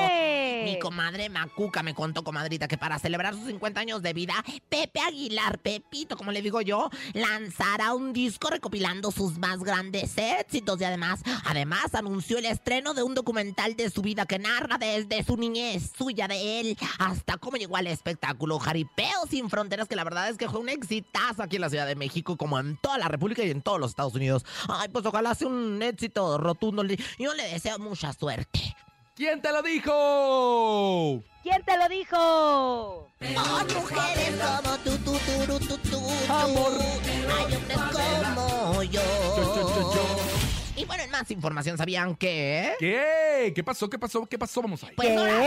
mi 0.65 0.79
comadre 0.79 1.29
Macuca, 1.29 1.83
me 1.83 1.95
contó, 1.95 2.25
comadrita, 2.25 2.69
que 2.69 2.79
para 2.79 2.99
celebrar 2.99 3.35
sus 3.35 3.47
50 3.47 3.81
años 3.81 4.03
de 4.03 4.13
vida, 4.13 4.35
Pepe 4.69 5.01
Aguilar, 5.01 5.59
Pepito, 5.59 6.17
como 6.17 6.33
le 6.33 6.43
digo 6.43 6.61
yo, 6.61 6.91
lanzará 7.13 7.95
un 7.95 8.13
disco 8.13 8.49
recopilando 8.51 9.11
sus 9.11 9.39
más 9.39 9.59
grandes 9.61 10.17
éxitos 10.17 10.81
y 10.81 10.85
además, 10.85 11.12
además 11.45 11.95
anunció 11.95 12.39
el 12.39 12.47
estreno 12.47 12.95
de 12.95 13.03
un 13.03 13.15
documental 13.15 13.77
de 13.77 13.91
su 13.91 14.03
vida 14.03 14.27
que 14.27 14.39
narra 14.39 14.79
desde 14.79 15.25
su 15.25 15.37
niñez, 15.37 15.93
suya 15.97 16.29
de 16.29 16.61
él, 16.61 16.79
hasta 16.99 17.39
cómo 17.39 17.57
llegó 17.57 17.77
al 17.77 17.87
espectáculo 17.87 18.59
Jaripeo 18.59 19.27
sin 19.29 19.51
fronteras, 19.51 19.89
que 19.89 19.97
la 19.97 20.05
verdad 20.05 20.29
es 20.29 20.37
que 20.37 20.49
fue 20.49 20.61
un 20.61 20.69
exitazo 20.69 21.43
aquí 21.43 21.57
en 21.57 21.63
la 21.63 21.71
Ciudad 21.71 21.87
de 21.87 21.97
México, 21.97 22.37
como 22.37 22.59
en 22.59 22.77
toda 22.79 22.99
la 22.99 23.09
República 23.09 23.45
y 23.45 23.51
en 23.51 23.63
todos 23.63 23.81
los 23.81 23.91
Estados 23.91 24.15
Unidos. 24.15 24.45
Ay, 24.69 24.89
pues 24.89 25.05
ojalá 25.07 25.35
sea 25.35 25.49
un 25.49 25.83
éxito 25.83 26.39
rotundo. 26.39 26.83
Yo 27.19 27.35
le 27.35 27.45
deseo 27.49 27.79
mucha 27.79 28.13
suerte. 28.13 28.75
¿Quién 29.15 29.43
te 29.43 29.53
lo 29.53 29.63
dijo? 29.63 31.23
¿Quién 31.43 31.63
te 31.65 31.77
lo 31.77 31.89
dijo? 31.89 33.11
Mujeres 33.21 34.41
como 34.41 34.79
tú, 34.79 34.97
tú, 34.99 35.13
tú, 35.13 35.59
tú, 35.59 35.67
tú, 35.67 35.79
tú. 35.91 36.33
Amor. 36.33 36.73
Hay 36.81 37.55
hombres 37.55 37.79
como 37.79 38.83
yo. 38.85 39.03
Yo, 39.37 39.55
yo, 39.55 39.75
yo, 39.75 39.95
yo. 39.95 40.52
Y 40.83 40.85
bueno, 40.85 41.05
en 41.05 41.11
más 41.11 41.31
información, 41.31 41.79
¿sabían 41.79 42.17
que? 42.17 42.75
¿Qué? 42.81 43.53
¿Qué 43.55 43.63
pasó? 43.63 43.89
¿Qué 43.89 44.01
pasó? 44.01 44.27
¿Qué 44.27 44.37
pasó? 44.37 44.63
Vamos 44.63 44.83
ahí. 44.83 44.97
Pues 44.97 45.17
ahora 45.17 45.41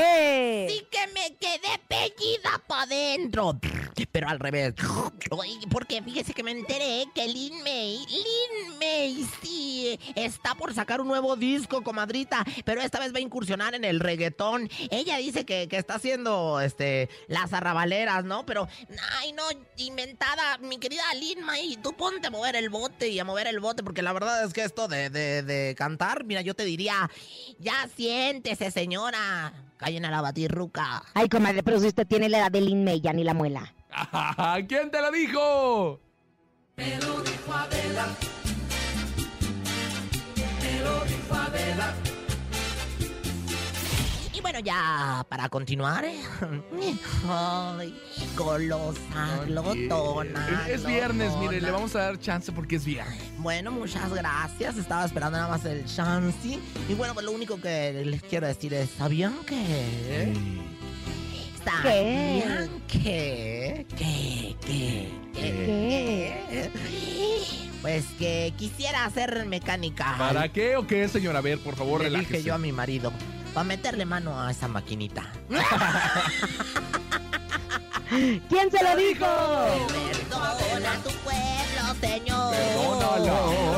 sí 0.70 0.88
que 0.90 1.08
me 1.08 1.36
quedé 1.36 1.78
pellida 1.90 2.62
para 2.66 2.84
adentro. 2.84 3.60
Pero 4.14 4.30
al 4.30 4.40
revés. 4.40 4.76
Oye, 5.32 5.60
Porque 5.70 6.02
fíjese 6.02 6.34
que 6.34 6.42
me 6.42 6.52
enteré 6.52 7.06
que 7.14 7.28
Lin 7.28 7.62
May, 7.64 7.98
Lin 8.08 8.80
May, 8.80 9.28
sí, 9.42 10.00
está 10.16 10.56
por 10.56 10.74
sacar 10.74 11.02
un 11.02 11.08
nuevo 11.10 11.36
disco, 11.36 11.84
comadrita. 11.84 12.46
Pero 12.64 12.80
esta 12.80 13.00
vez 13.00 13.14
va 13.14 13.18
a 13.18 13.22
incursionar 13.22 13.76
en 13.76 13.84
el 13.84 14.00
reggaetón. 14.00 14.70
Ella 14.90 15.18
dice 15.18 15.46
que, 15.46 15.68
que 15.68 15.76
está 15.76 15.96
haciendo 15.96 16.62
este, 16.62 17.10
las 17.28 17.52
arrabaleras, 17.52 18.24
¿no? 18.24 18.46
Pero, 18.46 18.70
ay, 19.20 19.34
no, 19.34 19.44
inventada, 19.76 20.60
mi 20.60 20.78
querida 20.78 21.04
Lin 21.20 21.44
May, 21.44 21.76
tú 21.84 21.92
ponte 21.92 22.28
a 22.28 22.32
mover 22.32 22.56
el 22.56 22.70
bote 22.70 23.10
y 23.10 23.20
a 23.20 23.26
mover 23.26 23.48
el 23.48 23.60
bote, 23.60 23.84
porque 23.84 24.02
la 24.02 24.14
verdad 24.14 24.46
es 24.46 24.54
que 24.54 24.64
esto 24.64 24.88
de, 24.88 25.10
de, 25.10 25.25
de 25.44 25.76
cantar, 25.78 26.24
mira, 26.24 26.42
yo 26.42 26.54
te 26.54 26.66
diría, 26.66 27.10
ya 27.60 27.88
siéntese, 27.96 28.72
señora. 28.72 29.54
Callen 29.78 30.06
a 30.06 30.12
la 30.12 30.22
batirruca. 30.22 31.04
Ay, 31.14 31.28
comadre, 31.28 31.64
pero 31.64 31.80
si 31.80 31.88
usted 31.88 32.08
tiene 32.08 32.30
la 32.30 32.40
edad 32.40 32.52
de 32.52 32.62
Lin 32.62 32.84
May, 32.84 33.02
ya 33.02 33.14
ni 33.14 33.24
la 33.24 33.34
muela. 33.34 33.74
¿Quién 34.68 34.92
te 34.92 35.02
lo 35.02 35.12
dijo? 35.12 36.00
Y 36.78 36.92
bueno, 44.56 44.66
ya 44.66 45.26
para 45.28 45.50
continuar. 45.50 46.06
¿eh? 46.06 46.18
Ay, 47.30 47.94
golosa, 48.38 49.44
glotona. 49.48 50.66
Es, 50.68 50.76
es 50.76 50.86
viernes, 50.86 51.32
mire, 51.34 51.60
glotona. 51.60 51.68
le 51.68 51.72
vamos 51.72 51.96
a 51.96 52.00
dar 52.00 52.20
chance 52.20 52.52
porque 52.52 52.78
es 52.78 52.86
viernes. 52.86 53.22
Bueno, 53.38 53.72
muchas 53.72 54.14
gracias. 54.14 54.78
Estaba 54.78 55.06
esperando 55.06 55.38
nada 55.38 55.50
más 55.50 55.66
el 55.66 55.86
chance. 55.86 56.60
Y 56.88 56.94
bueno, 56.94 57.14
pues 57.14 57.26
lo 57.26 57.32
único 57.32 57.60
que 57.60 58.04
les 58.06 58.24
quiero 58.24 58.48
decir 58.48 58.74
es: 58.74 58.92
¿sabían 58.92 59.34
que? 59.46 60.34
¿Qué? 61.82 62.70
¿Qué? 62.88 63.86
¿Qué? 63.98 64.56
¿Qué? 64.66 65.10
¿Qué? 65.34 66.72
Pues 67.82 68.06
que 68.18 68.54
quisiera 68.58 69.06
hacer 69.06 69.46
mecánica. 69.46 70.16
¿Para 70.18 70.50
qué 70.52 70.76
o 70.78 70.88
qué, 70.88 71.08
señora? 71.08 71.40
A 71.40 71.42
ver, 71.42 71.60
por 71.60 71.76
favor, 71.76 72.00
Le 72.02 72.06
relájese. 72.10 72.34
dije 72.38 72.48
yo 72.48 72.56
a 72.56 72.58
mi 72.58 72.72
marido. 72.72 73.12
Para 73.54 73.64
meterle 73.66 74.06
mano 74.06 74.40
a 74.42 74.50
esa 74.52 74.68
maquinita. 74.68 75.24
¿Quién 78.50 78.72
se 78.72 78.84
lo 78.84 78.96
dijo? 78.96 79.26
Perdona 79.88 80.94
tu 81.04 81.10
pueblo, 81.24 81.96
señor. 82.02 82.54
Perdónalo. 82.56 83.75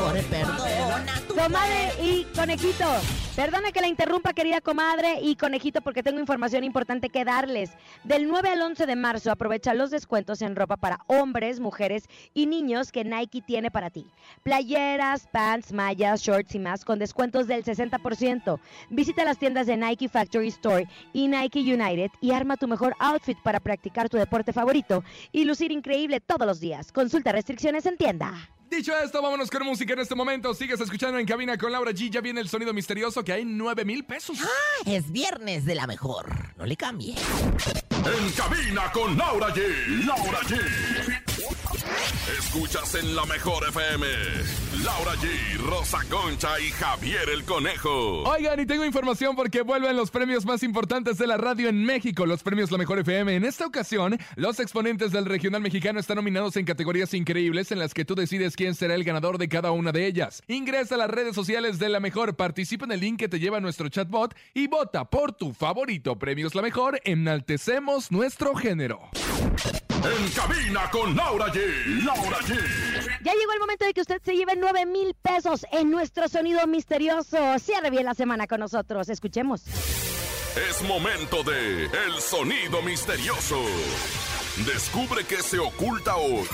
Comadre 1.38 1.92
y 2.02 2.24
conejito. 2.34 2.84
Perdona 3.36 3.70
que 3.70 3.80
la 3.80 3.86
interrumpa, 3.86 4.32
querida 4.32 4.60
comadre 4.60 5.20
y 5.22 5.36
conejito, 5.36 5.80
porque 5.82 6.02
tengo 6.02 6.18
información 6.18 6.64
importante 6.64 7.10
que 7.10 7.24
darles. 7.24 7.70
Del 8.02 8.26
9 8.26 8.48
al 8.48 8.60
11 8.60 8.86
de 8.86 8.96
marzo, 8.96 9.30
aprovecha 9.30 9.72
los 9.72 9.92
descuentos 9.92 10.42
en 10.42 10.56
ropa 10.56 10.76
para 10.76 10.98
hombres, 11.06 11.60
mujeres 11.60 12.08
y 12.34 12.46
niños 12.46 12.90
que 12.90 13.04
Nike 13.04 13.40
tiene 13.40 13.70
para 13.70 13.88
ti. 13.90 14.04
Playeras, 14.42 15.28
pants, 15.28 15.72
mallas, 15.72 16.22
shorts 16.22 16.56
y 16.56 16.58
más 16.58 16.84
con 16.84 16.98
descuentos 16.98 17.46
del 17.46 17.62
60%. 17.62 18.58
Visita 18.90 19.24
las 19.24 19.38
tiendas 19.38 19.68
de 19.68 19.76
Nike 19.76 20.08
Factory 20.08 20.48
Store 20.48 20.88
y 21.12 21.28
Nike 21.28 21.60
United 21.60 22.10
y 22.20 22.32
arma 22.32 22.56
tu 22.56 22.66
mejor 22.66 22.96
outfit 22.98 23.38
para 23.44 23.60
practicar 23.60 24.08
tu 24.08 24.16
deporte 24.16 24.52
favorito 24.52 25.04
y 25.30 25.44
lucir 25.44 25.70
increíble 25.70 26.18
todos 26.18 26.48
los 26.48 26.58
días. 26.58 26.90
Consulta 26.90 27.30
restricciones 27.30 27.86
en 27.86 27.96
tienda. 27.96 28.34
Dicho 28.70 28.92
esto, 28.98 29.22
vámonos 29.22 29.50
con 29.50 29.64
música 29.64 29.94
en 29.94 30.00
este 30.00 30.14
momento. 30.14 30.52
Sigues 30.52 30.80
escuchando 30.80 31.18
en 31.18 31.26
cabina 31.26 31.56
con 31.56 31.72
Laura 31.72 31.90
G. 31.92 32.10
Ya 32.10 32.20
viene 32.20 32.40
el 32.40 32.48
sonido 32.48 32.74
misterioso 32.74 33.24
que 33.24 33.32
hay 33.32 33.44
9 33.44 33.84
mil 33.84 34.04
pesos. 34.04 34.38
Es 34.84 35.10
viernes 35.10 35.64
de 35.64 35.74
la 35.74 35.86
mejor. 35.86 36.54
No 36.56 36.66
le 36.66 36.76
cambie. 36.76 37.14
En 37.14 38.30
cabina 38.32 38.92
con 38.92 39.16
Laura 39.16 39.48
G. 39.54 40.04
Laura 40.04 40.40
G. 40.40 41.27
Escuchas 42.38 42.94
en 42.94 43.14
la 43.14 43.24
mejor 43.26 43.64
FM. 43.68 44.06
Laura 44.84 45.14
G, 45.16 45.58
Rosa 45.58 45.98
Concha 46.08 46.58
y 46.60 46.70
Javier 46.70 47.28
el 47.32 47.44
Conejo. 47.44 48.22
Oigan, 48.22 48.60
y 48.60 48.66
tengo 48.66 48.84
información 48.84 49.34
porque 49.34 49.62
vuelven 49.62 49.96
los 49.96 50.10
premios 50.10 50.46
más 50.46 50.62
importantes 50.62 51.18
de 51.18 51.26
la 51.26 51.36
radio 51.36 51.68
en 51.68 51.84
México, 51.84 52.26
los 52.26 52.42
premios 52.42 52.70
La 52.70 52.78
Mejor 52.78 52.98
FM. 53.00 53.34
En 53.34 53.44
esta 53.44 53.66
ocasión, 53.66 54.18
los 54.36 54.60
exponentes 54.60 55.12
del 55.12 55.24
regional 55.24 55.60
mexicano 55.60 56.00
están 56.00 56.16
nominados 56.16 56.56
en 56.56 56.64
categorías 56.64 57.12
increíbles 57.14 57.72
en 57.72 57.78
las 57.78 57.94
que 57.94 58.04
tú 58.04 58.14
decides 58.14 58.56
quién 58.56 58.74
será 58.74 58.94
el 58.94 59.04
ganador 59.04 59.38
de 59.38 59.48
cada 59.48 59.72
una 59.72 59.92
de 59.92 60.06
ellas. 60.06 60.42
Ingresa 60.46 60.94
a 60.94 60.98
las 60.98 61.10
redes 61.10 61.34
sociales 61.34 61.78
de 61.78 61.88
La 61.88 62.00
Mejor, 62.00 62.36
participa 62.36 62.84
en 62.84 62.92
el 62.92 63.00
link 63.00 63.18
que 63.18 63.28
te 63.28 63.40
lleva 63.40 63.58
a 63.58 63.60
nuestro 63.60 63.88
chatbot 63.88 64.34
y 64.54 64.66
vota 64.66 65.04
por 65.04 65.32
tu 65.32 65.52
favorito. 65.52 66.18
Premios 66.18 66.54
La 66.54 66.62
Mejor, 66.62 67.00
enaltecemos 67.04 68.10
nuestro 68.12 68.54
género. 68.54 69.10
En 70.16 70.30
cabina 70.30 70.90
con 70.90 71.14
Laura 71.14 71.52
G. 71.52 72.04
Laura 72.04 72.38
G. 72.38 72.54
Ya 73.22 73.32
llegó 73.34 73.52
el 73.52 73.60
momento 73.60 73.84
de 73.84 73.92
que 73.92 74.00
usted 74.00 74.20
se 74.24 74.34
lleve 74.34 74.54
9 74.56 74.86
mil 74.86 75.14
pesos 75.20 75.66
en 75.70 75.90
nuestro 75.90 76.28
sonido 76.28 76.66
misterioso. 76.66 77.36
Cierre 77.58 77.90
bien 77.90 78.06
la 78.06 78.14
semana 78.14 78.46
con 78.46 78.60
nosotros. 78.60 79.08
Escuchemos. 79.08 79.64
Es 80.70 80.82
momento 80.82 81.42
de 81.42 81.84
El 81.84 82.20
Sonido 82.20 82.80
Misterioso. 82.82 83.62
Descubre 84.66 85.24
qué 85.24 85.42
se 85.42 85.58
oculta 85.58 86.16
hoy. 86.16 86.48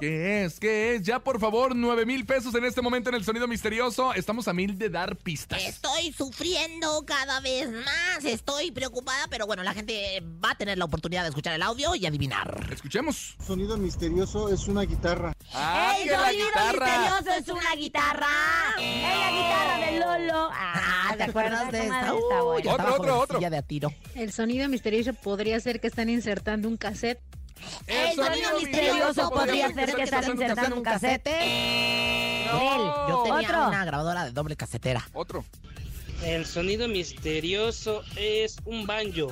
¿Qué 0.00 0.44
es? 0.44 0.60
¿Qué 0.60 0.94
es? 0.94 1.02
Ya, 1.02 1.18
por 1.18 1.40
favor, 1.40 1.74
9 1.74 2.06
mil 2.06 2.24
pesos 2.24 2.54
en 2.54 2.64
este 2.64 2.80
momento 2.80 3.08
en 3.08 3.16
el 3.16 3.24
sonido 3.24 3.48
misterioso. 3.48 4.14
Estamos 4.14 4.46
a 4.46 4.52
mil 4.52 4.78
de 4.78 4.90
dar 4.90 5.16
pistas. 5.16 5.60
Estoy 5.64 6.12
sufriendo 6.12 7.04
cada 7.04 7.40
vez 7.40 7.68
más. 7.68 8.24
Estoy 8.24 8.70
preocupada, 8.70 9.26
pero 9.28 9.46
bueno, 9.46 9.64
la 9.64 9.74
gente 9.74 10.22
va 10.44 10.52
a 10.52 10.54
tener 10.54 10.78
la 10.78 10.84
oportunidad 10.84 11.22
de 11.22 11.30
escuchar 11.30 11.54
el 11.54 11.62
audio 11.62 11.96
y 11.96 12.06
adivinar. 12.06 12.68
Escuchemos. 12.72 13.36
Sonido 13.44 13.76
misterioso 13.76 14.48
es 14.50 14.68
una 14.68 14.82
guitarra. 14.82 15.32
¡Ah, 15.52 15.96
el 15.98 16.04
que 16.04 16.10
la 16.12 16.26
sonido 16.26 16.46
guitarra! 16.46 16.86
misterioso 16.86 17.38
es 17.40 17.48
una 17.48 17.74
guitarra. 17.74 18.28
Es 18.78 19.02
la 19.02 19.30
guitarra 19.32 19.78
de 19.90 19.98
Lolo. 19.98 20.48
Ah, 20.52 21.14
¿te 21.16 21.22
acuerdas 21.24 21.72
de 21.72 21.82
esta? 21.82 22.00
Está 22.16 22.42
bueno. 22.42 22.70
estaba 22.70 22.92
Otro, 22.94 23.02
otro, 23.02 23.18
otro. 23.18 23.40
de 23.40 23.56
a 23.56 23.62
tiro. 23.62 23.92
El 24.14 24.32
sonido 24.32 24.68
misterioso 24.68 25.12
podría 25.12 25.58
ser 25.58 25.80
que 25.80 25.88
están 25.88 26.08
insertando 26.08 26.68
un 26.68 26.76
cassette. 26.76 27.18
El 27.86 28.14
sonido 28.14 28.58
misterioso 28.58 29.30
podría 29.30 29.72
ser 29.72 29.94
que 29.94 30.02
están 30.02 30.24
insertando 30.30 30.76
un 30.76 30.82
casete. 30.82 32.46
No. 32.50 33.08
Yo 33.08 33.22
tenía 33.24 33.48
Otro. 33.48 33.68
una 33.68 33.84
grabadora 33.84 34.24
de 34.24 34.32
doble 34.32 34.56
casetera. 34.56 35.06
Otro. 35.12 35.44
El 36.22 36.46
sonido 36.46 36.88
misterioso 36.88 38.02
es 38.16 38.56
un 38.64 38.86
banjo. 38.86 39.28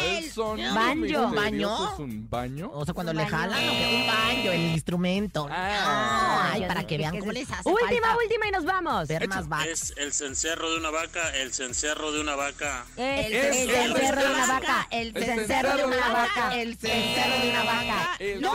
El 0.00 0.30
sonido 0.32 0.74
Banjo. 0.74 0.94
misterioso 0.96 1.26
¿Un 1.28 1.34
baño? 1.34 1.92
es 1.92 1.98
un 1.98 2.30
baño. 2.30 2.70
O 2.72 2.84
sea, 2.84 2.94
cuando 2.94 3.12
le 3.12 3.22
baño. 3.24 3.36
jalan, 3.36 3.58
¿o 3.58 3.72
qué? 3.72 3.96
un 4.00 4.06
baño, 4.06 4.52
el 4.52 4.60
instrumento. 4.72 5.48
Ah. 5.50 6.50
Ay, 6.52 6.64
para 6.66 6.86
que 6.86 6.98
vean 6.98 7.18
cómo 7.18 7.30
es- 7.32 7.38
les 7.38 7.50
hace 7.50 7.68
Última, 7.68 8.08
falta 8.08 8.16
última 8.24 8.48
y 8.48 8.50
nos 8.50 8.64
vamos. 8.64 9.08
ver 9.08 9.28
más. 9.28 9.66
Es 9.66 9.94
el 9.96 10.12
cencerro 10.12 10.70
de 10.70 10.78
una 10.78 10.90
vaca, 10.90 11.30
el 11.36 11.52
cencerro 11.52 12.12
de 12.12 12.20
una 12.20 12.36
vaca. 12.36 12.84
El 12.96 13.32
el 13.32 13.54
cencerro 13.54 13.94
cencerro 13.96 14.20
de 14.22 14.26
una 14.34 14.46
vaca. 14.46 14.86
El 14.90 15.12
cencerro 15.14 15.76
de 15.76 15.84
una 15.84 16.08
vaca. 16.12 16.54
El 16.60 16.76
cencerro 16.78 17.42
de 17.42 17.50
una 17.50 17.64
vaca. 17.64 18.16
El 18.18 18.40
¡No! 18.40 18.52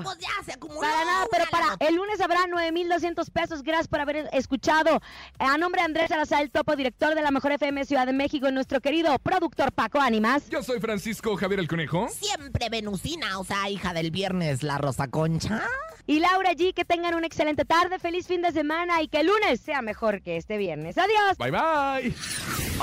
Pues 0.00 0.18
ya 0.18 0.44
se 0.44 0.52
acumuló. 0.52 0.80
Para 0.80 1.04
nada, 1.04 1.26
pero 1.30 1.44
para 1.50 1.76
el 1.80 1.94
lunes 1.94 2.20
habrá 2.20 2.46
9,200 2.48 3.30
pesos. 3.30 3.62
Gracias 3.62 3.88
por 3.88 4.00
haber 4.00 4.28
escuchado. 4.32 5.00
A 5.38 5.58
nombre 5.58 5.80
de 5.80 5.86
Andrés 5.86 6.08
Salazar, 6.08 6.42
el 6.42 6.50
topo 6.50 6.76
director 6.76 7.14
de 7.14 7.22
la 7.22 7.30
Mejor 7.30 7.52
FM 7.52 7.84
Ciudad 7.84 8.06
de 8.06 8.12
México, 8.12 8.48
y 8.48 8.52
nuestro 8.52 8.80
querido 8.80 9.18
productor 9.18 9.72
Paco 9.72 10.00
Ánimas. 10.00 10.48
Yo 10.48 10.62
soy 10.62 10.80
Francisco 10.80 11.36
Javier 11.36 11.60
el 11.60 11.68
Conejo. 11.68 12.08
Siempre 12.08 12.68
venusina, 12.70 13.38
o 13.38 13.44
sea, 13.44 13.68
hija 13.68 13.92
del 13.92 14.10
viernes, 14.10 14.62
la 14.62 14.78
Rosa 14.78 15.08
Concha. 15.08 15.62
Y 16.06 16.18
Laura 16.18 16.52
G, 16.52 16.74
que 16.74 16.84
tengan 16.84 17.14
una 17.14 17.26
excelente 17.26 17.64
tarde, 17.64 17.98
feliz 17.98 18.26
fin 18.26 18.42
de 18.42 18.50
semana 18.50 19.02
y 19.02 19.08
que 19.08 19.20
el 19.20 19.28
lunes 19.28 19.60
sea 19.60 19.82
mejor 19.82 20.20
que 20.22 20.36
este 20.36 20.56
viernes. 20.56 20.98
Adiós. 20.98 21.38
Bye 21.38 21.50
bye. 21.50 22.14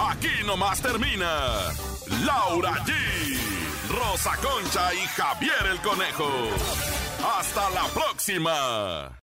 Aquí 0.09 0.29
nomás 0.45 0.81
termina 0.81 1.27
Laura 2.25 2.73
G, 2.85 2.93
Rosa 3.89 4.35
Concha 4.37 4.93
y 4.93 5.07
Javier 5.07 5.65
el 5.71 5.81
Conejo. 5.81 6.29
Hasta 7.37 7.69
la 7.71 7.85
próxima. 7.87 9.19